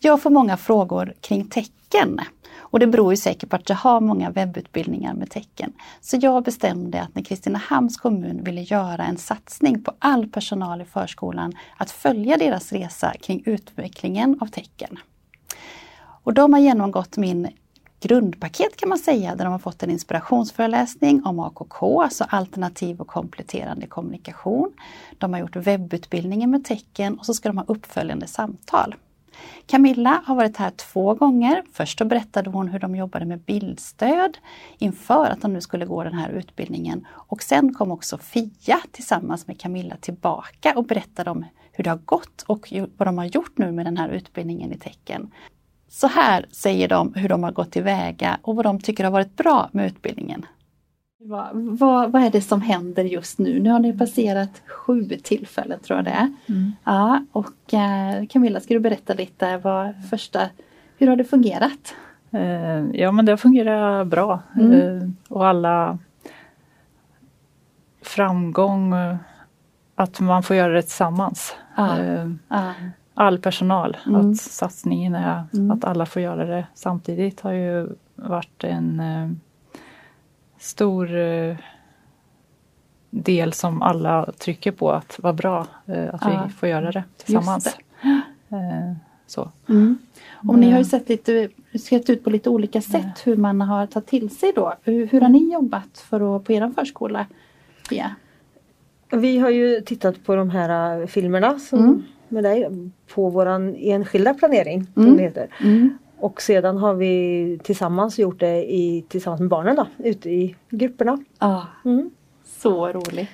Jag 0.00 0.22
får 0.22 0.30
många 0.30 0.56
frågor 0.56 1.14
kring 1.20 1.48
tecken. 1.48 2.20
Och 2.56 2.78
det 2.80 2.86
beror 2.86 3.12
ju 3.12 3.16
säkert 3.16 3.50
på 3.50 3.56
att 3.56 3.68
jag 3.68 3.76
har 3.76 4.00
många 4.00 4.30
webbutbildningar 4.30 5.14
med 5.14 5.30
tecken. 5.30 5.72
Så 6.00 6.16
jag 6.20 6.42
bestämde 6.44 7.02
att 7.02 7.14
när 7.14 7.22
Kristinehamns 7.22 7.96
kommun 7.96 8.44
ville 8.44 8.60
göra 8.60 9.04
en 9.04 9.16
satsning 9.16 9.84
på 9.84 9.92
all 9.98 10.26
personal 10.28 10.80
i 10.80 10.84
förskolan 10.84 11.52
att 11.76 11.90
följa 11.90 12.36
deras 12.36 12.72
resa 12.72 13.12
kring 13.22 13.42
utvecklingen 13.46 14.38
av 14.40 14.46
tecken. 14.46 14.98
Och 16.24 16.34
de 16.34 16.52
har 16.52 16.60
genomgått 16.60 17.16
min 17.16 17.48
grundpaket 18.00 18.76
kan 18.76 18.88
man 18.88 18.98
säga, 18.98 19.34
där 19.34 19.44
de 19.44 19.52
har 19.52 19.58
fått 19.58 19.82
en 19.82 19.90
inspirationsföreläsning 19.90 21.24
om 21.24 21.40
AKK, 21.40 22.02
alltså 22.02 22.24
alternativ 22.28 23.00
och 23.00 23.06
kompletterande 23.06 23.86
kommunikation. 23.86 24.72
De 25.18 25.32
har 25.32 25.40
gjort 25.40 25.56
webbutbildningen 25.56 26.50
med 26.50 26.64
tecken 26.64 27.18
och 27.18 27.26
så 27.26 27.34
ska 27.34 27.48
de 27.48 27.58
ha 27.58 27.64
uppföljande 27.68 28.26
samtal. 28.26 28.94
Camilla 29.66 30.22
har 30.26 30.34
varit 30.34 30.56
här 30.56 30.70
två 30.70 31.14
gånger. 31.14 31.62
Först 31.72 31.98
då 31.98 32.04
berättade 32.04 32.50
hon 32.50 32.68
hur 32.68 32.78
de 32.78 32.96
jobbade 32.96 33.24
med 33.24 33.40
bildstöd 33.40 34.38
inför 34.78 35.26
att 35.26 35.40
de 35.40 35.52
nu 35.52 35.60
skulle 35.60 35.86
gå 35.86 36.04
den 36.04 36.14
här 36.14 36.30
utbildningen. 36.30 37.06
Och 37.12 37.42
sen 37.42 37.74
kom 37.74 37.90
också 37.90 38.18
Fia 38.18 38.80
tillsammans 38.92 39.46
med 39.46 39.60
Camilla 39.60 39.96
tillbaka 39.96 40.72
och 40.76 40.84
berättade 40.84 41.30
om 41.30 41.44
hur 41.72 41.84
det 41.84 41.90
har 41.90 42.00
gått 42.04 42.42
och 42.46 42.72
vad 42.96 43.08
de 43.08 43.18
har 43.18 43.24
gjort 43.24 43.58
nu 43.58 43.72
med 43.72 43.86
den 43.86 43.96
här 43.96 44.08
utbildningen 44.08 44.72
i 44.72 44.78
tecken. 44.78 45.30
Så 45.94 46.06
här 46.06 46.46
säger 46.50 46.88
de 46.88 47.14
hur 47.14 47.28
de 47.28 47.42
har 47.42 47.52
gått 47.52 47.70
tillväga 47.70 48.38
och 48.42 48.56
vad 48.56 48.64
de 48.64 48.80
tycker 48.80 49.04
har 49.04 49.10
varit 49.10 49.36
bra 49.36 49.68
med 49.72 49.86
utbildningen. 49.86 50.46
Vad, 51.18 51.48
vad, 51.54 52.12
vad 52.12 52.22
är 52.22 52.30
det 52.30 52.40
som 52.40 52.60
händer 52.60 53.04
just 53.04 53.38
nu? 53.38 53.60
Nu 53.60 53.70
har 53.70 53.78
ni 53.78 53.98
passerat 53.98 54.62
sju 54.66 55.08
tillfällen 55.22 55.80
tror 55.80 55.98
jag 55.98 56.04
det 56.04 56.10
är. 56.10 56.32
Ja, 56.84 57.24
och 57.32 57.74
eh, 57.74 58.26
Camilla, 58.26 58.60
ska 58.60 58.74
du 58.74 58.80
berätta 58.80 59.14
lite 59.14 59.56
vad 59.56 59.94
första, 60.10 60.40
hur 60.98 61.06
har 61.06 61.16
det 61.16 61.24
fungerat? 61.24 61.94
Eh, 62.30 62.84
Ja 62.92 63.12
men 63.12 63.26
det 63.26 63.36
fungerar 63.36 64.04
bra. 64.04 64.42
Mm. 64.56 64.72
Eh, 65.02 65.08
Och 65.28 65.46
alla 65.46 65.98
framgång, 68.02 68.94
att 69.94 70.20
man 70.20 70.42
får 70.42 70.56
göra 70.56 70.72
det 70.72 70.82
tillsammans. 70.82 71.56
Eh, 71.78 72.30
Ja, 72.48 72.72
All 73.14 73.38
personal, 73.38 73.96
Mm. 74.06 74.30
att 74.30 74.36
satsningen 74.36 75.14
är 75.14 75.44
Mm. 75.52 75.70
att 75.70 75.84
alla 75.84 76.06
får 76.06 76.22
göra 76.22 76.44
det 76.44 76.66
samtidigt 76.74 77.40
har 77.40 77.52
ju 77.52 77.88
varit 78.14 78.64
en 78.64 79.00
eh, 79.00 79.30
stor 80.58 81.16
eh, 81.16 81.56
del 83.10 83.52
som 83.52 83.82
alla 83.82 84.32
trycker 84.38 84.72
på 84.72 84.90
att 84.92 85.18
vara 85.22 85.32
bra, 85.32 85.66
eh, 85.86 86.14
att 86.14 86.22
Ja. 86.24 86.44
vi 86.46 86.52
får 86.52 86.68
göra 86.68 86.92
det 86.92 87.04
tillsammans. 87.16 87.64
Just 87.64 87.78
Eh, 88.48 88.92
Så. 89.26 89.50
Mm. 89.68 89.98
Och 90.48 90.58
ni 90.58 90.66
har 90.66 90.70
ju 90.72 90.74
Mm. 90.76 90.84
sett, 90.84 91.08
lite, 91.08 91.48
sett 91.80 92.10
ut 92.10 92.24
på 92.24 92.30
lite 92.30 92.50
olika 92.50 92.80
sätt 92.80 93.20
hur 93.24 93.36
man 93.36 93.60
har 93.60 93.86
tagit 93.86 94.06
till 94.08 94.30
sig 94.36 94.52
då. 94.56 94.74
Hur, 94.82 95.06
hur 95.06 95.20
har 95.20 95.28
ni 95.28 95.52
jobbat 95.52 95.98
för 95.98 96.36
att, 96.36 96.44
på 96.44 96.52
er 96.52 96.72
förskola? 96.74 97.26
Ja. 97.90 98.06
Vi 99.10 99.38
har 99.38 99.50
ju 99.50 99.80
tittat 99.80 100.24
på 100.24 100.34
de 100.36 100.50
här 100.50 101.00
äh, 101.00 101.06
filmerna 101.06 101.58
som, 101.58 101.78
Mm. 101.78 102.02
Med 102.28 102.44
dig 102.44 102.68
på 103.14 103.28
våran 103.28 103.74
enskilda 103.78 104.34
planering. 104.34 104.86
Mm. 104.96 105.08
Som 105.08 105.16
det 105.16 105.22
heter. 105.22 105.48
Mm. 105.60 105.98
Och 106.18 106.42
sedan 106.42 106.76
har 106.76 106.94
vi 106.94 107.58
tillsammans 107.64 108.18
gjort 108.18 108.40
det 108.40 108.72
i, 108.74 109.04
tillsammans 109.08 109.40
med 109.40 109.48
barnen 109.50 109.76
då, 109.76 109.86
ute 109.98 110.30
i 110.30 110.56
grupperna. 110.70 111.24
Ja, 111.38 111.66
Mm. 111.84 112.10
så 112.44 112.88
roligt. 112.92 113.28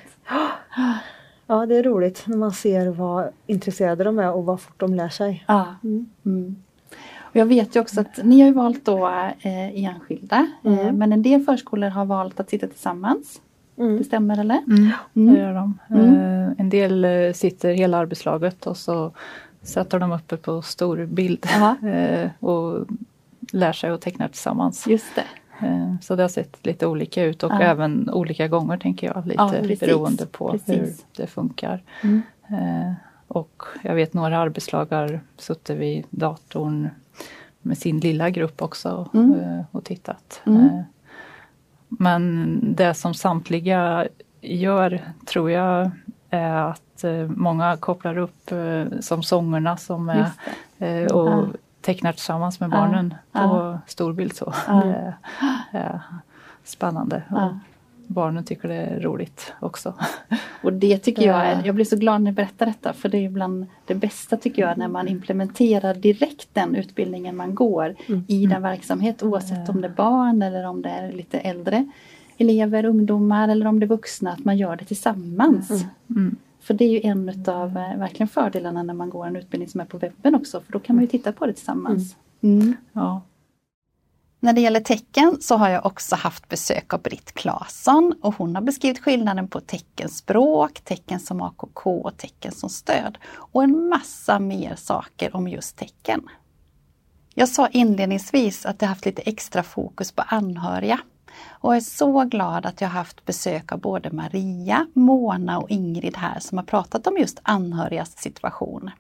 Ja 1.47 1.67
det 1.67 1.77
är 1.77 1.83
roligt 1.83 2.23
när 2.27 2.37
man 2.37 2.53
ser 2.53 2.91
vad 2.91 3.29
intresserade 3.47 4.05
de 4.05 4.19
är 4.19 4.33
och 4.33 4.45
vad 4.45 4.61
fort 4.61 4.81
de 4.81 4.95
lär 4.95 5.09
sig. 5.09 5.45
Ja. 5.49 5.67
Mm. 5.85 6.07
Mm. 6.27 6.57
Och 7.19 7.37
jag 7.37 7.47
vet 7.47 7.77
ju 7.77 7.81
också 7.81 8.01
att 8.01 8.21
ni 8.25 8.41
har 8.41 8.53
valt 8.53 8.85
då 8.85 9.07
eh, 9.41 9.85
enskilda 9.85 10.47
eh, 10.65 10.73
Mm. 10.81 10.97
men 10.99 11.13
en 11.13 11.23
del 11.23 11.41
förskolor 11.41 11.89
har 11.89 12.05
valt 12.05 12.41
att 12.41 12.51
sitta 12.51 12.67
tillsammans. 12.67 13.41
Mm. 13.81 13.99
Det 13.99 14.05
stämmer 14.05 14.41
eller? 14.41 14.63
Mm. 14.67 14.91
Mm. 15.17 15.35
Det 15.35 15.41
gör 15.41 15.55
de. 15.55 15.79
Mm. 15.91 16.15
Eh, 16.15 16.53
En 16.59 16.71
del 16.71 17.05
eh, 17.05 17.33
sitter 17.33 17.73
hela 17.75 17.99
arbetslaget 17.99 18.67
och 18.67 18.77
så 18.77 19.13
sätter 19.63 19.99
de 19.99 20.13
uppe 20.13 20.37
på 20.37 20.63
stor 20.63 21.07
bild 21.07 21.47
eh, 21.83 22.31
och 22.41 22.87
lär 23.53 23.73
sig 23.73 23.91
att 23.91 24.01
teckna 24.01 24.29
tillsammans. 24.29 24.87
Just 24.87 25.15
det. 25.15 25.25
Så 26.03 26.17
det 26.17 26.23
har 26.23 26.29
sett 26.29 26.67
lite 26.67 26.87
olika 26.87 27.25
ut 27.25 27.43
och 27.43 27.53
Ja. 27.53 27.61
även 27.61 28.11
olika 28.11 28.49
gånger 28.49 28.77
tänker 28.77 29.07
jag. 29.07 29.27
Lite 29.27 29.43
Ja, 29.43 29.53
precis. 29.61 29.81
beroende 29.81 30.27
på 30.27 30.51
Precis. 30.51 30.69
hur 30.79 30.93
det 31.17 31.27
funkar. 31.27 31.83
Mm. 32.03 32.23
Och 33.29 33.63
jag 33.83 33.95
vet 33.95 34.15
några 34.15 34.39
arbetslag 34.39 34.87
har 34.91 35.21
suttit 35.39 35.77
vid 35.77 36.05
datorn 36.11 36.89
med 37.63 37.79
sin 37.79 38.01
lilla 38.01 38.31
grupp 38.31 38.63
också 38.63 39.09
Mm. 39.15 39.63
och 39.71 39.85
tittat. 39.85 40.41
Mm. 40.47 40.69
Men 41.99 42.59
det 42.75 42.95
som 42.95 43.15
samtliga 43.15 44.07
gör 44.41 45.01
tror 45.27 45.51
jag 45.51 45.91
är 46.31 46.55
att 46.55 47.05
eh, 47.05 47.27
många 47.29 47.77
kopplar 47.77 48.19
upp 48.19 48.53
eh, 48.53 48.85
som 49.01 49.23
sångerna 49.23 49.77
som 49.77 50.09
är 50.09 50.31
eh, 50.79 51.05
och 51.13 51.29
Ja. 51.31 51.45
tecknar 51.81 52.13
tillsammans 52.13 52.61
med 52.61 52.67
Ja. 52.73 52.77
barnen 52.77 53.15
på 53.33 53.39
Ja. 53.41 53.79
storbild 53.87 54.37
så. 54.37 54.53
Ja. 54.69 54.83
Det 55.73 55.79
är 55.79 56.01
spännande. 56.65 57.23
Barnen 58.15 58.45
tycker 58.45 58.69
det 58.69 58.75
är 58.75 59.01
roligt 59.01 59.53
också. 59.61 59.95
Och 60.63 60.73
det 60.73 60.99
tycker 60.99 61.23
jag 61.27 61.47
är, 61.47 61.53
Ja. 61.53 61.61
jag 61.65 61.75
blir 61.75 61.85
så 61.85 61.97
glad 61.97 62.23
när 62.23 62.31
ni 62.31 62.35
berättar 62.35 62.67
detta 62.67 62.93
för 62.93 63.09
det 63.09 63.19
är 63.25 63.29
bland 63.31 63.67
det 63.87 63.95
bästa 63.95 64.37
tycker 64.37 64.63
jag 64.63 64.79
när 64.79 64.89
man 64.89 65.09
implementerar 65.09 65.95
direkt 65.95 66.49
den 66.53 66.75
utbildningen 66.75 67.37
man 67.37 67.55
går 67.55 67.95
Mm. 68.09 68.25
i 68.29 68.47
den 68.47 68.63
verksamhet 68.63 69.23
oavsett 69.23 69.69
om 69.69 69.81
det 69.81 69.89
är 69.89 69.93
barn 69.93 70.43
eller 70.43 70.67
om 70.67 70.83
det 70.83 70.89
är 70.89 71.13
lite 71.13 71.39
äldre 71.39 71.91
elever, 72.39 72.85
ungdomar 72.85 73.49
eller 73.49 73.67
om 73.67 73.81
det 73.81 73.87
är 73.87 73.89
vuxna 73.89 74.33
att 74.33 74.45
man 74.45 74.57
gör 74.57 74.77
det 74.77 74.85
tillsammans. 74.85 75.85
Mm. 76.11 76.37
För 76.61 76.75
det 76.75 76.85
är 76.85 76.89
ju 76.91 77.01
en 77.11 77.29
utav 77.29 77.77
eh, 77.77 77.97
verkligen 77.99 78.29
fördelarna 78.29 78.83
när 78.83 78.95
man 78.95 79.11
går 79.11 79.27
en 79.27 79.37
utbildning 79.37 79.69
som 79.69 79.81
är 79.81 79.85
på 79.85 79.99
webben 79.99 80.35
också 80.35 80.61
för 80.61 80.73
då 80.73 80.79
kan 80.79 80.97
man 80.97 81.05
ju 81.05 81.09
titta 81.09 81.33
på 81.33 81.47
det 81.47 81.53
tillsammans. 81.53 82.17
Mm. 82.43 82.77
Ja. 82.93 83.21
När 84.43 84.53
det 84.53 84.61
gäller 84.61 84.81
tecken 84.81 85.37
så 85.41 85.57
har 85.57 85.69
jag 85.69 85.87
också 85.87 86.17
haft 86.17 86.49
besök 86.49 86.95
av 86.95 87.03
Britt 87.03 87.35
Claesson 87.35 88.15
och 88.23 88.35
hon 88.35 88.55
har 88.55 88.63
beskrivit 88.63 88.99
skillnaden 88.99 89.49
på 89.49 89.61
teckenspråk, 89.61 90.81
tecken 90.81 91.21
som 91.21 91.43
AKK 91.43 92.01
och 92.01 92.17
tecken 92.17 92.53
som 92.53 92.71
stöd 92.71 93.19
och 93.35 93.63
en 93.63 93.89
massa 93.89 94.39
mer 94.39 94.75
saker 94.77 95.37
om 95.37 95.49
just 95.49 95.77
tecken. 95.77 96.23
Jag 97.35 97.49
sa 97.49 97.69
inledningsvis 97.69 98.67
att 98.67 98.83
jag 98.83 98.89
haft 98.89 99.07
lite 99.07 99.23
extra 99.23 99.63
fokus 99.63 100.13
på 100.13 100.23
anhöriga 100.27 101.01
och 101.49 101.77
är 101.77 101.81
så 101.81 102.25
glad 102.25 102.67
att 102.67 102.81
jag 102.81 102.89
haft 102.89 103.25
besök 103.25 103.73
av 103.73 103.81
både 103.81 104.11
Maria, 104.11 104.87
Mona 104.93 105.59
och 105.59 105.71
Ingrid 105.71 106.17
här 106.17 106.41
som 106.41 106.59
har 106.59 106.65
pratat 106.65 107.07
om 107.07 107.17
just 107.19 107.41
anhörigas 107.43 108.19
situation. 108.19 108.91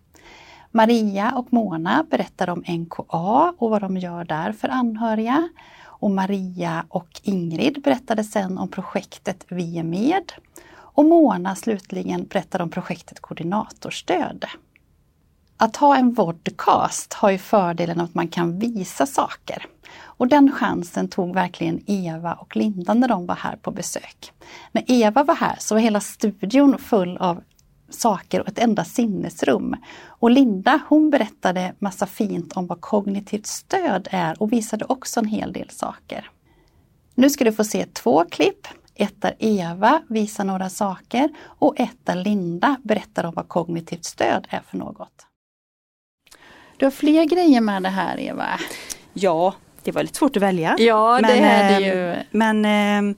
Maria 0.73 1.33
och 1.37 1.53
Mona 1.53 2.05
berättar 2.11 2.50
om 2.50 2.65
NKA 2.69 3.55
och 3.59 3.71
vad 3.71 3.83
de 3.83 3.97
gör 3.97 4.25
där 4.25 4.53
för 4.53 4.69
anhöriga. 4.69 5.49
Och 5.85 6.11
Maria 6.11 6.85
och 6.89 7.21
Ingrid 7.23 7.83
berättade 7.83 8.25
sen 8.25 8.59
om 8.59 8.69
projektet 8.69 9.45
Vi 9.49 9.79
är 9.79 9.83
med. 9.83 10.33
Och 10.73 11.05
Mona 11.05 11.55
slutligen 11.55 12.27
berättade 12.27 12.65
om 12.65 12.71
projektet 12.71 13.21
Koordinatorstöd. 13.21 14.45
Att 15.57 15.77
ha 15.77 15.97
en 15.97 16.12
vodcast 16.12 17.12
har 17.12 17.31
ju 17.31 17.39
fördelen 17.39 18.00
att 18.00 18.15
man 18.15 18.29
kan 18.29 18.59
visa 18.59 19.07
saker. 19.07 19.67
Och 20.03 20.29
den 20.29 20.53
chansen 20.53 21.09
tog 21.09 21.35
verkligen 21.35 21.81
Eva 21.87 22.35
och 22.35 22.57
Linda 22.57 22.95
när 22.95 23.09
de 23.09 23.27
var 23.27 23.35
här 23.35 23.57
på 23.57 23.71
besök. 23.71 24.33
När 24.73 24.85
Eva 24.87 25.25
var 25.25 25.35
här 25.35 25.57
så 25.59 25.75
var 25.75 25.81
hela 25.81 26.00
studion 26.00 26.79
full 26.79 27.17
av 27.17 27.41
saker 27.90 28.40
och 28.40 28.49
ett 28.49 28.59
enda 28.59 28.85
sinnesrum. 28.85 29.76
Och 30.06 30.30
Linda 30.30 30.80
hon 30.88 31.11
berättade 31.11 31.75
massa 31.78 32.06
fint 32.06 32.52
om 32.52 32.66
vad 32.66 32.80
kognitivt 32.80 33.47
stöd 33.47 34.09
är 34.11 34.42
och 34.42 34.52
visade 34.52 34.85
också 34.85 35.20
en 35.20 35.26
hel 35.26 35.52
del 35.52 35.70
saker. 35.70 36.30
Nu 37.14 37.30
ska 37.30 37.44
du 37.44 37.52
få 37.52 37.64
se 37.64 37.87
två 37.87 38.25
klipp. 38.30 38.66
Ett 38.94 39.23
där 39.23 39.35
Eva 39.38 40.02
visar 40.09 40.44
några 40.44 40.70
saker 40.70 41.28
och 41.44 41.80
ett 41.80 41.97
där 42.04 42.14
Linda 42.14 42.76
berättar 42.82 43.25
om 43.25 43.35
vad 43.35 43.49
kognitivt 43.49 44.04
stöd 44.04 44.47
är 44.50 44.61
för 44.61 44.78
något. 44.78 45.26
Du 46.76 46.87
har 46.87 46.90
fler 46.90 47.25
grejer 47.25 47.61
med 47.61 47.82
det 47.82 47.88
här 47.88 48.20
Eva? 48.20 48.49
Ja, 49.12 49.54
det 49.82 49.92
var 49.92 50.02
lite 50.02 50.18
svårt 50.18 50.37
att 50.37 50.42
välja. 50.42 50.76
Ja, 50.78 51.16
det 51.16 51.23
men, 51.23 51.44
är 51.44 51.80
det 51.80 51.87
eh, 51.87 51.97
ju. 51.97 52.23
Men 52.30 52.64
eh, 52.64 53.11
eh, 53.11 53.16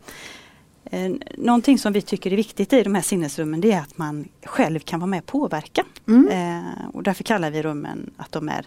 någonting 1.37 1.79
som 1.79 1.93
vi 1.93 2.03
tycker 2.03 2.33
är 2.33 2.37
viktigt 2.37 2.73
i 2.73 2.83
de 2.83 2.95
här 2.95 3.03
sinnesrummen 3.03 3.61
det 3.61 3.73
är 3.73 3.81
att 3.81 3.99
man 3.99 4.29
själv 4.45 4.79
kan 4.81 5.01
vara 5.01 5.07
med 5.11 5.19
och 5.21 5.27
påverka. 5.27 5.85
Mm. 6.09 6.29
Eh, 6.29 6.73
och 6.93 7.03
därför 7.03 7.25
kallar 7.25 7.51
vi 7.51 7.63
rummen 7.63 8.11
att 8.17 8.33
de 8.33 8.49
är 8.49 8.67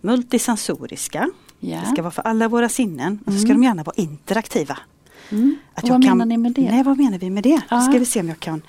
multisensoriska. 0.00 1.30
Ja. 1.60 1.80
Det 1.80 1.86
ska 1.86 2.02
vara 2.02 2.10
för 2.10 2.22
alla 2.22 2.48
våra 2.48 2.68
sinnen 2.68 3.18
och 3.26 3.32
så 3.32 3.38
ska 3.38 3.48
Mm. 3.48 3.60
de 3.60 3.66
gärna 3.66 3.82
vara 3.82 3.94
interaktiva. 3.96 4.78
Mm. 5.30 5.56
Att 5.74 5.82
vad 5.88 5.90
kan- 6.04 6.18
menar 6.18 6.26
ni 6.26 6.36
med 6.36 6.52
det? 6.52 6.70
Nej, 6.70 6.82
vad 6.82 6.98
menar 6.98 7.18
vi 7.18 7.30
med 7.30 7.42
det? 7.42 7.60
Ja. 7.70 7.80
Ska 7.80 7.98
vi 7.98 8.04
se 8.06 8.20
om 8.20 8.28
jag 8.28 8.40
kan, 8.40 8.62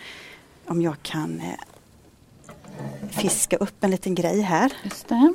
om 0.65 0.81
jag 0.81 0.95
kan 1.01 1.39
eh, 1.39 3.09
fiska 3.09 3.57
upp 3.57 3.83
en 3.83 3.91
liten 3.91 4.15
grej 4.15 4.41
här. 4.41 4.73
Just 4.83 5.07
det. 5.07 5.33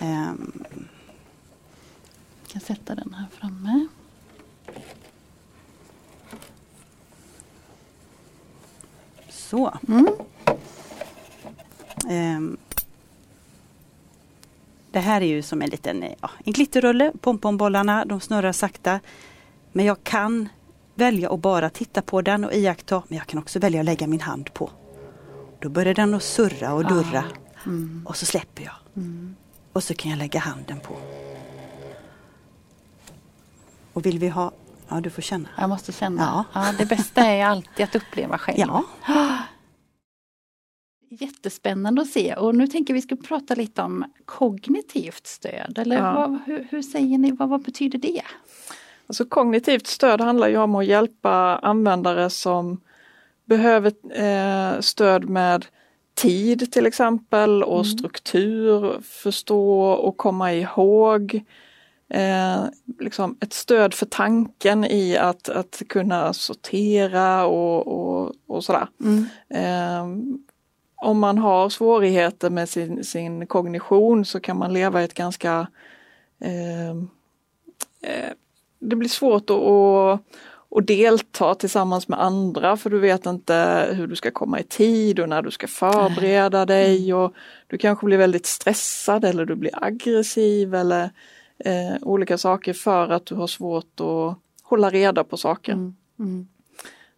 Ehm, 0.00 0.52
Jag 2.42 2.52
kan 2.52 2.60
sätta 2.76 2.94
den 2.94 3.14
här 3.14 3.26
framme. 3.38 3.86
Så. 9.50 9.78
Mm. 9.88 10.08
Ehm, 12.08 12.56
det 14.90 15.00
här 15.00 15.20
är 15.20 15.26
ju 15.26 15.42
som 15.42 15.62
en 15.62 15.70
liten 15.70 16.02
eh, 16.02 16.12
ja, 16.20 16.30
en 16.44 16.52
glitterrulle. 16.52 17.12
Pompombollarna 17.20 18.04
de 18.04 18.20
snurrar 18.20 18.52
sakta. 18.52 19.00
Men 19.72 19.84
jag 19.84 20.04
kan 20.04 20.48
välja 20.94 21.32
att 21.32 21.40
bara 21.40 21.70
titta 21.70 22.02
på 22.02 22.22
den 22.22 22.44
och 22.44 22.54
iaktta. 22.54 23.02
Men 23.08 23.18
jag 23.18 23.26
kan 23.26 23.38
också 23.38 23.58
välja 23.58 23.80
att 23.80 23.86
lägga 23.86 24.06
min 24.06 24.20
hand 24.20 24.54
på. 24.54 24.70
Då 25.58 25.68
börjar 25.68 25.94
den 25.94 26.14
att 26.14 26.22
surra 26.22 26.72
och 26.72 26.84
durra. 26.84 27.24
Mm. 27.66 28.06
Och 28.08 28.16
så 28.16 28.26
släpper 28.26 28.62
jag. 28.62 28.74
Och 29.72 29.82
så 29.82 29.94
kan 29.94 30.10
jag 30.10 30.18
lägga 30.18 30.40
handen 30.40 30.80
på. 30.80 30.96
Och 33.92 34.06
vill 34.06 34.18
vi 34.18 34.28
ha... 34.28 34.52
Ja, 34.88 35.00
du 35.00 35.10
får 35.10 35.22
känna. 35.22 35.48
Jag 35.58 35.68
måste 35.68 35.92
känna. 35.92 36.22
Ja. 36.22 36.44
Ja. 36.62 36.72
det 36.78 36.86
bästa 36.86 37.20
är 37.20 37.44
alltid 37.44 37.84
att 37.84 37.96
uppleva 37.96 38.38
själv. 38.38 38.58
Ja. 38.58 38.84
Jättespännande 41.10 42.02
att 42.02 42.08
se 42.08 42.34
och 42.34 42.54
nu 42.54 42.66
tänker 42.66 42.94
vi 42.94 43.02
ska 43.02 43.16
prata 43.16 43.54
lite 43.54 43.82
om 43.82 44.04
kognitivt 44.24 45.26
stöd. 45.26 45.78
Eller 45.78 45.96
Ja. 45.96 46.12
vad, 46.14 46.38
hur, 46.46 46.66
hur 46.70 46.82
säger 46.82 47.18
ni, 47.18 47.30
vad, 47.32 47.48
vad 47.48 47.62
betyder 47.62 47.98
det? 47.98 48.22
Alltså 49.06 49.24
kognitivt 49.24 49.86
stöd 49.86 50.20
handlar 50.20 50.48
ju 50.48 50.56
om 50.56 50.74
att 50.74 50.86
hjälpa 50.86 51.58
användare 51.58 52.30
som 52.30 52.80
behöver 53.44 53.92
eh, 54.22 54.80
stöd 54.80 55.28
med 55.28 55.66
tid 56.14 56.72
till 56.72 56.86
exempel 56.86 57.62
och 57.62 57.86
struktur, 57.86 59.00
förstå 59.02 59.90
och 59.90 60.16
komma 60.16 60.52
ihåg. 60.54 61.40
Eh, 62.10 62.64
liksom 62.98 63.36
ett 63.40 63.52
stöd 63.52 63.94
för 63.94 64.06
tanken 64.06 64.84
i 64.84 65.16
att, 65.16 65.48
att 65.48 65.82
kunna 65.88 66.32
sortera 66.32 67.46
och, 67.46 67.86
och, 67.86 68.32
och 68.46 68.64
sådär. 68.64 68.88
Eh, 69.48 70.06
om 70.96 71.18
man 71.18 71.38
har 71.38 71.68
svårigheter 71.68 72.50
med 72.50 72.68
sin, 72.68 73.04
sin 73.04 73.46
kognition 73.46 74.24
så 74.24 74.40
kan 74.40 74.58
man 74.58 74.72
leva 74.72 75.00
i 75.00 75.04
ett 75.04 75.14
ganska 75.14 75.66
eh, 76.40 76.90
eh, 78.02 78.32
det 78.78 78.96
blir 78.96 79.08
svårt 79.08 79.50
att, 79.50 79.56
att, 79.56 80.20
att 80.78 80.86
delta 80.86 81.54
tillsammans 81.54 82.08
med 82.08 82.22
andra 82.22 82.76
för 82.76 82.90
du 82.90 82.98
vet 82.98 83.26
inte 83.26 83.88
hur 83.92 84.06
du 84.06 84.16
ska 84.16 84.30
komma 84.30 84.60
i 84.60 84.62
tid 84.62 85.20
och 85.20 85.28
när 85.28 85.42
du 85.42 85.50
ska 85.50 85.66
förbereda 85.66 86.66
dig 86.66 87.14
och 87.14 87.34
du 87.66 87.78
kanske 87.78 88.06
blir 88.06 88.18
väldigt 88.18 88.46
stressad 88.46 89.24
eller 89.24 89.44
du 89.44 89.54
blir 89.54 89.84
aggressiv 89.84 90.74
eller 90.74 91.10
eh, 91.64 91.96
olika 92.02 92.38
saker 92.38 92.72
för 92.72 93.08
att 93.08 93.26
du 93.26 93.34
har 93.34 93.46
svårt 93.46 94.00
att 94.00 94.38
hålla 94.62 94.90
reda 94.90 95.24
på 95.24 95.36
saker. 95.36 95.72
Mm. 95.72 95.94
Mm. 96.18 96.48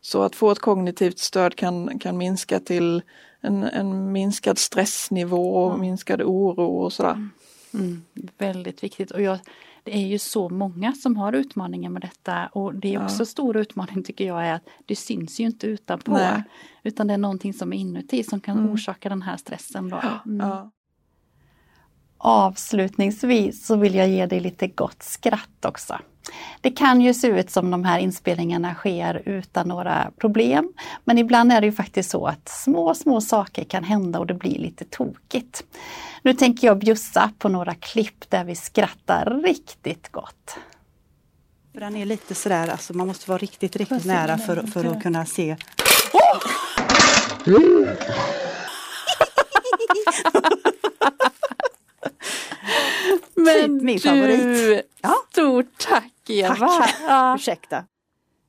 Så 0.01 0.23
att 0.23 0.35
få 0.35 0.51
ett 0.51 0.59
kognitivt 0.59 1.19
stöd 1.19 1.57
kan, 1.57 1.99
kan 1.99 2.17
minska 2.19 2.61
till 2.61 3.03
en, 3.41 3.65
en 3.65 4.13
minskad 4.13 4.59
stressnivå 4.59 5.55
och 5.65 5.79
minskad 5.81 6.23
oro 6.23 6.65
och 6.65 6.93
sådär. 6.93 7.29
Mm. 7.75 8.03
Väldigt 8.39 8.85
viktigt 8.85 9.11
och 9.11 9.23
jag, 9.23 9.39
det 9.85 9.95
är 9.97 10.07
ju 10.07 10.19
så 10.19 10.49
många 10.49 10.93
som 10.93 11.17
har 11.17 11.33
utmaningar 11.33 11.91
med 11.91 12.03
detta 12.03 12.47
och 12.47 12.75
det 12.75 12.89
är 12.89 12.93
Ja. 12.93 13.05
också 13.05 13.27
stor 13.27 13.57
utmaning 13.57 14.03
tycker 14.03 14.27
jag 14.27 14.47
är 14.47 14.55
att 14.55 14.63
det 14.87 14.97
syns 14.97 15.41
ju 15.41 15.45
inte 15.45 15.67
utanpå. 15.67 16.13
Nej. 16.13 16.43
Utan 16.83 17.07
det 17.07 17.15
är 17.15 17.19
någonting 17.19 17.55
som 17.55 17.73
är 17.73 17.77
inuti 17.77 18.23
som 18.25 18.41
kan 18.41 18.59
Mm. 18.59 18.73
orsaka 18.73 19.09
den 19.09 19.23
här 19.23 19.37
stressen. 19.37 19.89
Då. 19.89 20.01
Mm. 20.27 20.47
Ja. 20.49 20.71
Avslutningsvis 22.23 23.67
så 23.67 23.77
vill 23.77 23.95
jag 23.95 24.09
ge 24.09 24.27
dig 24.27 24.41
lite 24.41 24.67
gott 24.67 25.03
skratt 25.03 25.65
också. 25.65 25.99
Det 26.61 26.71
kan 26.71 27.01
ju 27.01 27.15
se 27.15 27.27
ut 27.27 27.51
som 27.51 27.71
de 27.71 27.85
här 27.85 27.99
inspelningarna 27.99 28.75
sker 28.75 29.23
utan 29.25 29.69
några 29.69 30.11
problem. 30.17 30.73
Men 31.05 31.19
ibland 31.19 31.53
är 31.53 31.61
det 31.61 31.67
ju 31.67 31.73
faktiskt 31.73 32.11
så 32.11 32.27
att 32.27 32.49
små, 32.49 32.95
små 32.95 33.21
saker 33.21 33.65
kan 33.65 33.85
hända 33.85 34.19
och 34.19 34.27
det 34.27 34.35
blir 34.35 34.59
lite 34.59 34.85
tokigt. 34.85 35.65
Nu 36.23 36.35
tänker 36.35 36.67
jag 36.67 36.79
bjussa 36.79 37.31
på 37.39 37.49
några 37.49 37.75
klipp 37.75 38.31
där 38.31 38.45
vi 38.45 38.55
skrattar 38.55 39.41
riktigt 39.45 40.13
gott. 40.13 40.57
Den 41.73 41.97
är 41.97 42.07
lite 42.07 42.35
sådär, 42.35 42.69
alltså 42.69 42.97
man 42.97 43.07
måste 43.07 43.31
vara 43.31 43.39
riktigt, 43.39 43.77
riktigt 43.77 44.05
nära 44.05 44.39
för, 44.39 44.67
för 44.67 44.85
att 44.85 45.03
kunna 45.03 45.27
se. 45.27 45.57
Typ 53.47 53.83
min 53.83 54.01
favorit. 54.01 54.87
Ja. 55.01 55.15
stort 55.31 55.79
tack 55.79 56.13
Eva! 56.29 56.55
Tack. 56.55 56.97
Ja. 57.07 57.35
Ursäkta. 57.39 57.85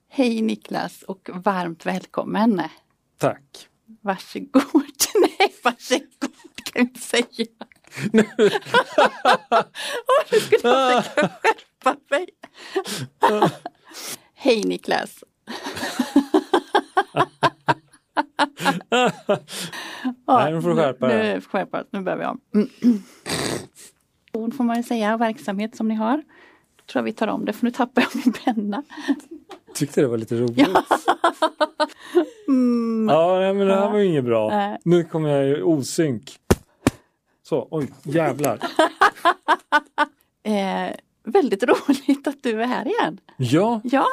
Hej 0.09 0.41
Niklas 0.41 1.03
och 1.03 1.29
varmt 1.33 1.85
välkommen! 1.85 2.61
Tack. 3.17 3.67
Varsågod! 4.01 4.63
Nej, 5.15 5.53
varsågod 5.63 6.31
kan 6.63 6.73
jag 6.73 6.83
inte 6.83 6.99
säga. 6.99 7.25
Nu 8.11 8.23
skulle 10.29 10.59
jag 10.63 11.05
försöka 11.05 11.29
skärpa 11.29 11.95
mig. 12.09 12.27
Hej 14.35 14.63
Niklas! 14.63 15.23
Nej, 20.27 20.53
nu 20.53 20.61
får 20.61 20.69
du 20.69 20.75
skärpa 20.75 21.07
dig. 21.07 21.33
Nu, 21.33 21.37
oss. 21.79 21.87
nu 21.91 22.01
börjar 22.01 22.17
vi 22.17 22.25
Ord 24.33 24.53
får 24.53 24.63
man 24.63 24.77
ju 24.77 24.83
säga, 24.83 25.17
verksamhet 25.17 25.75
som 25.75 25.87
ni 25.87 25.95
har. 25.95 26.17
Då 26.75 26.83
tror 26.91 26.99
jag 26.99 27.03
vi 27.03 27.13
tar 27.13 27.27
om 27.27 27.45
det 27.45 27.53
för 27.53 27.65
nu 27.65 27.71
tappar 27.71 28.01
jag 28.01 28.15
min 28.25 28.33
penna. 28.33 28.83
Tyckte 29.73 30.01
det 30.01 30.07
var 30.07 30.17
lite 30.17 30.35
roligt. 30.35 30.67
Mm. 32.47 33.07
Ja, 33.09 33.53
men 33.53 33.67
det 33.67 33.75
här 33.75 33.91
var 33.91 33.97
ju 33.99 34.05
inget 34.05 34.23
bra. 34.25 34.49
Nej. 34.49 34.77
Nu 34.83 35.03
kommer 35.03 35.29
jag 35.29 35.59
i 35.59 35.61
osynk. 35.61 36.39
Så, 37.43 37.67
oj, 37.71 37.93
jävlar. 38.03 38.59
Eh, 40.43 40.95
väldigt 41.23 41.63
roligt 41.63 42.27
att 42.27 42.43
du 42.43 42.61
är 42.61 42.67
här 42.67 42.85
igen. 42.87 43.19
Ja, 43.37 43.81
Ja, 43.83 44.07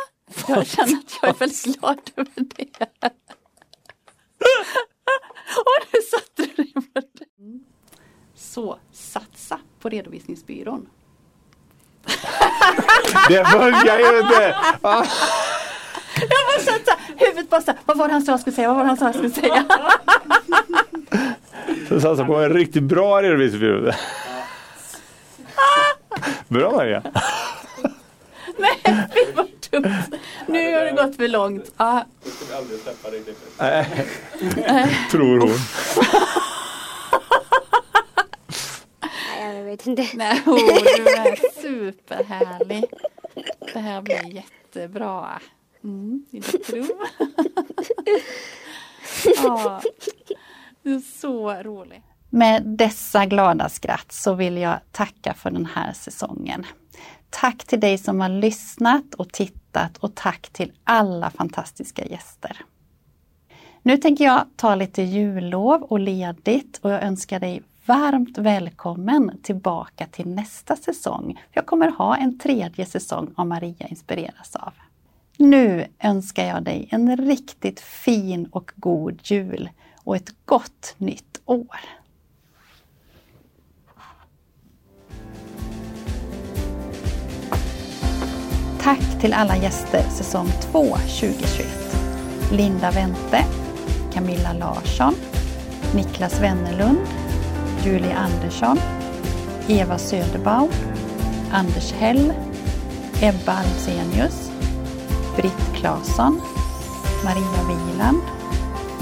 jag 0.48 0.66
känner 0.66 0.92
att 0.98 1.18
jag 1.22 1.28
är 1.30 1.34
väldigt 1.38 1.64
glad 1.80 1.98
över 2.16 2.32
det. 2.36 2.88
Och 5.58 5.86
nu 5.92 6.00
satte 6.10 6.42
du 6.42 6.62
dig 6.62 6.72
på 6.72 6.80
det. 6.94 7.24
Så 8.58 8.78
satsa 8.92 9.58
på 9.80 9.88
redovisningsbyrån. 9.88 10.86
Det 13.28 13.44
funkar 13.44 13.98
ju 13.98 14.20
inte! 14.20 14.42
Jag 16.20 16.46
bara 16.46 16.60
satsa, 16.64 16.98
huvudet 17.16 17.50
bara 17.50 17.60
så 17.60 17.70
här, 17.70 17.80
vad 17.86 17.98
var 17.98 18.06
det 18.08 18.12
han 18.12 18.22
sa 18.22 18.32
jag 18.32 18.40
skulle 18.40 18.56
säga, 18.56 18.68
vad 18.68 18.76
var 18.76 18.84
det 18.84 18.88
han 18.88 18.96
sa 18.96 19.04
jag 19.04 19.14
skulle 19.14 19.30
säga? 19.30 19.64
Så 21.88 22.00
satsa 22.00 22.24
på 22.24 22.36
en 22.36 22.50
riktigt 22.52 22.82
bra 22.82 23.22
redovisningsbyrå. 23.22 23.92
Bra 26.48 26.70
Maria! 26.72 27.02
Nej, 28.58 29.08
fy 29.14 29.32
vad 29.34 29.46
dumt. 29.70 29.94
Nu 30.46 30.74
har 30.74 30.84
det 30.84 30.92
gått 30.92 31.16
för 31.16 31.28
långt. 31.28 31.72
Ja, 31.76 32.04
Tror 35.10 35.40
hon. 35.40 35.58
Nej, 39.40 39.56
jag 39.56 39.57
vet 39.68 39.86
inte. 39.86 40.08
nej, 40.14 40.42
oh, 40.46 40.56
du 40.96 41.08
är 41.08 41.62
superhärlig. 41.62 42.84
Det 43.72 43.78
här 43.78 44.02
blir 44.02 44.34
jättebra. 44.34 45.40
Mm, 45.84 46.26
din 46.30 46.42
tro. 46.42 46.84
ja, 49.36 49.82
du 50.82 50.94
är 50.94 51.20
så 51.20 51.52
rolig. 51.52 52.02
Med 52.30 52.62
dessa 52.66 53.26
glada 53.26 53.68
skratt 53.68 54.12
så 54.12 54.34
vill 54.34 54.56
jag 54.56 54.78
tacka 54.92 55.34
för 55.34 55.50
den 55.50 55.66
här 55.66 55.92
säsongen. 55.92 56.66
Tack 57.30 57.64
till 57.64 57.80
dig 57.80 57.98
som 57.98 58.20
har 58.20 58.28
lyssnat 58.28 59.14
och 59.14 59.32
tittat 59.32 59.96
och 59.96 60.14
tack 60.14 60.50
till 60.50 60.72
alla 60.84 61.30
fantastiska 61.30 62.04
gäster. 62.04 62.56
Nu 63.82 63.96
tänker 63.96 64.24
jag 64.24 64.44
ta 64.56 64.74
lite 64.74 65.02
jullov 65.02 65.82
och 65.82 66.00
ledigt 66.00 66.78
och 66.82 66.90
jag 66.90 67.02
önskar 67.02 67.40
dig 67.40 67.62
varmt 67.88 68.38
välkommen 68.38 69.38
tillbaka 69.42 70.06
till 70.06 70.28
nästa 70.28 70.76
säsong. 70.76 71.40
Jag 71.52 71.66
kommer 71.66 71.90
ha 71.90 72.16
en 72.16 72.38
tredje 72.38 72.86
säsong 72.86 73.34
av 73.36 73.46
Maria 73.46 73.88
inspireras 73.88 74.56
av. 74.56 74.72
Nu 75.36 75.86
önskar 75.98 76.44
jag 76.44 76.62
dig 76.62 76.88
en 76.90 77.16
riktigt 77.16 77.80
fin 77.80 78.46
och 78.46 78.72
god 78.76 79.20
jul 79.24 79.70
och 80.04 80.16
ett 80.16 80.30
gott 80.44 80.94
nytt 80.98 81.40
år. 81.44 81.80
Tack 88.80 89.20
till 89.20 89.32
alla 89.32 89.56
gäster 89.56 90.02
säsong 90.02 90.48
2 90.72 90.84
2021. 90.84 91.66
Linda 92.52 92.90
Wente, 92.90 93.44
Camilla 94.12 94.52
Larsson, 94.52 95.14
Niklas 95.94 96.40
Wennerlund, 96.40 97.27
Julie 97.82 98.12
Andersson, 98.12 98.78
Eva 99.68 99.98
Söderbaum, 99.98 100.68
Anders 101.52 101.92
Hell, 102.00 102.34
Ebba 103.20 103.62
Alsenius, 103.62 104.50
Britt 105.36 105.52
Claesson, 105.74 106.40
Maria 107.24 107.60
Wieland, 107.66 108.22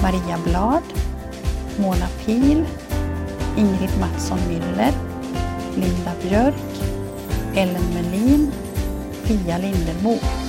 Maria 0.03 0.39
Blad, 0.45 0.83
Mona 1.79 2.09
Pil, 2.25 2.65
Ingrid 3.57 3.91
Mattsson 4.01 4.39
Müller, 4.49 4.95
Linda 5.77 6.15
Björk, 6.23 6.55
Ellen 7.55 7.95
Melin, 7.95 8.53
Pia 9.25 9.59
Lindermo 9.59 10.46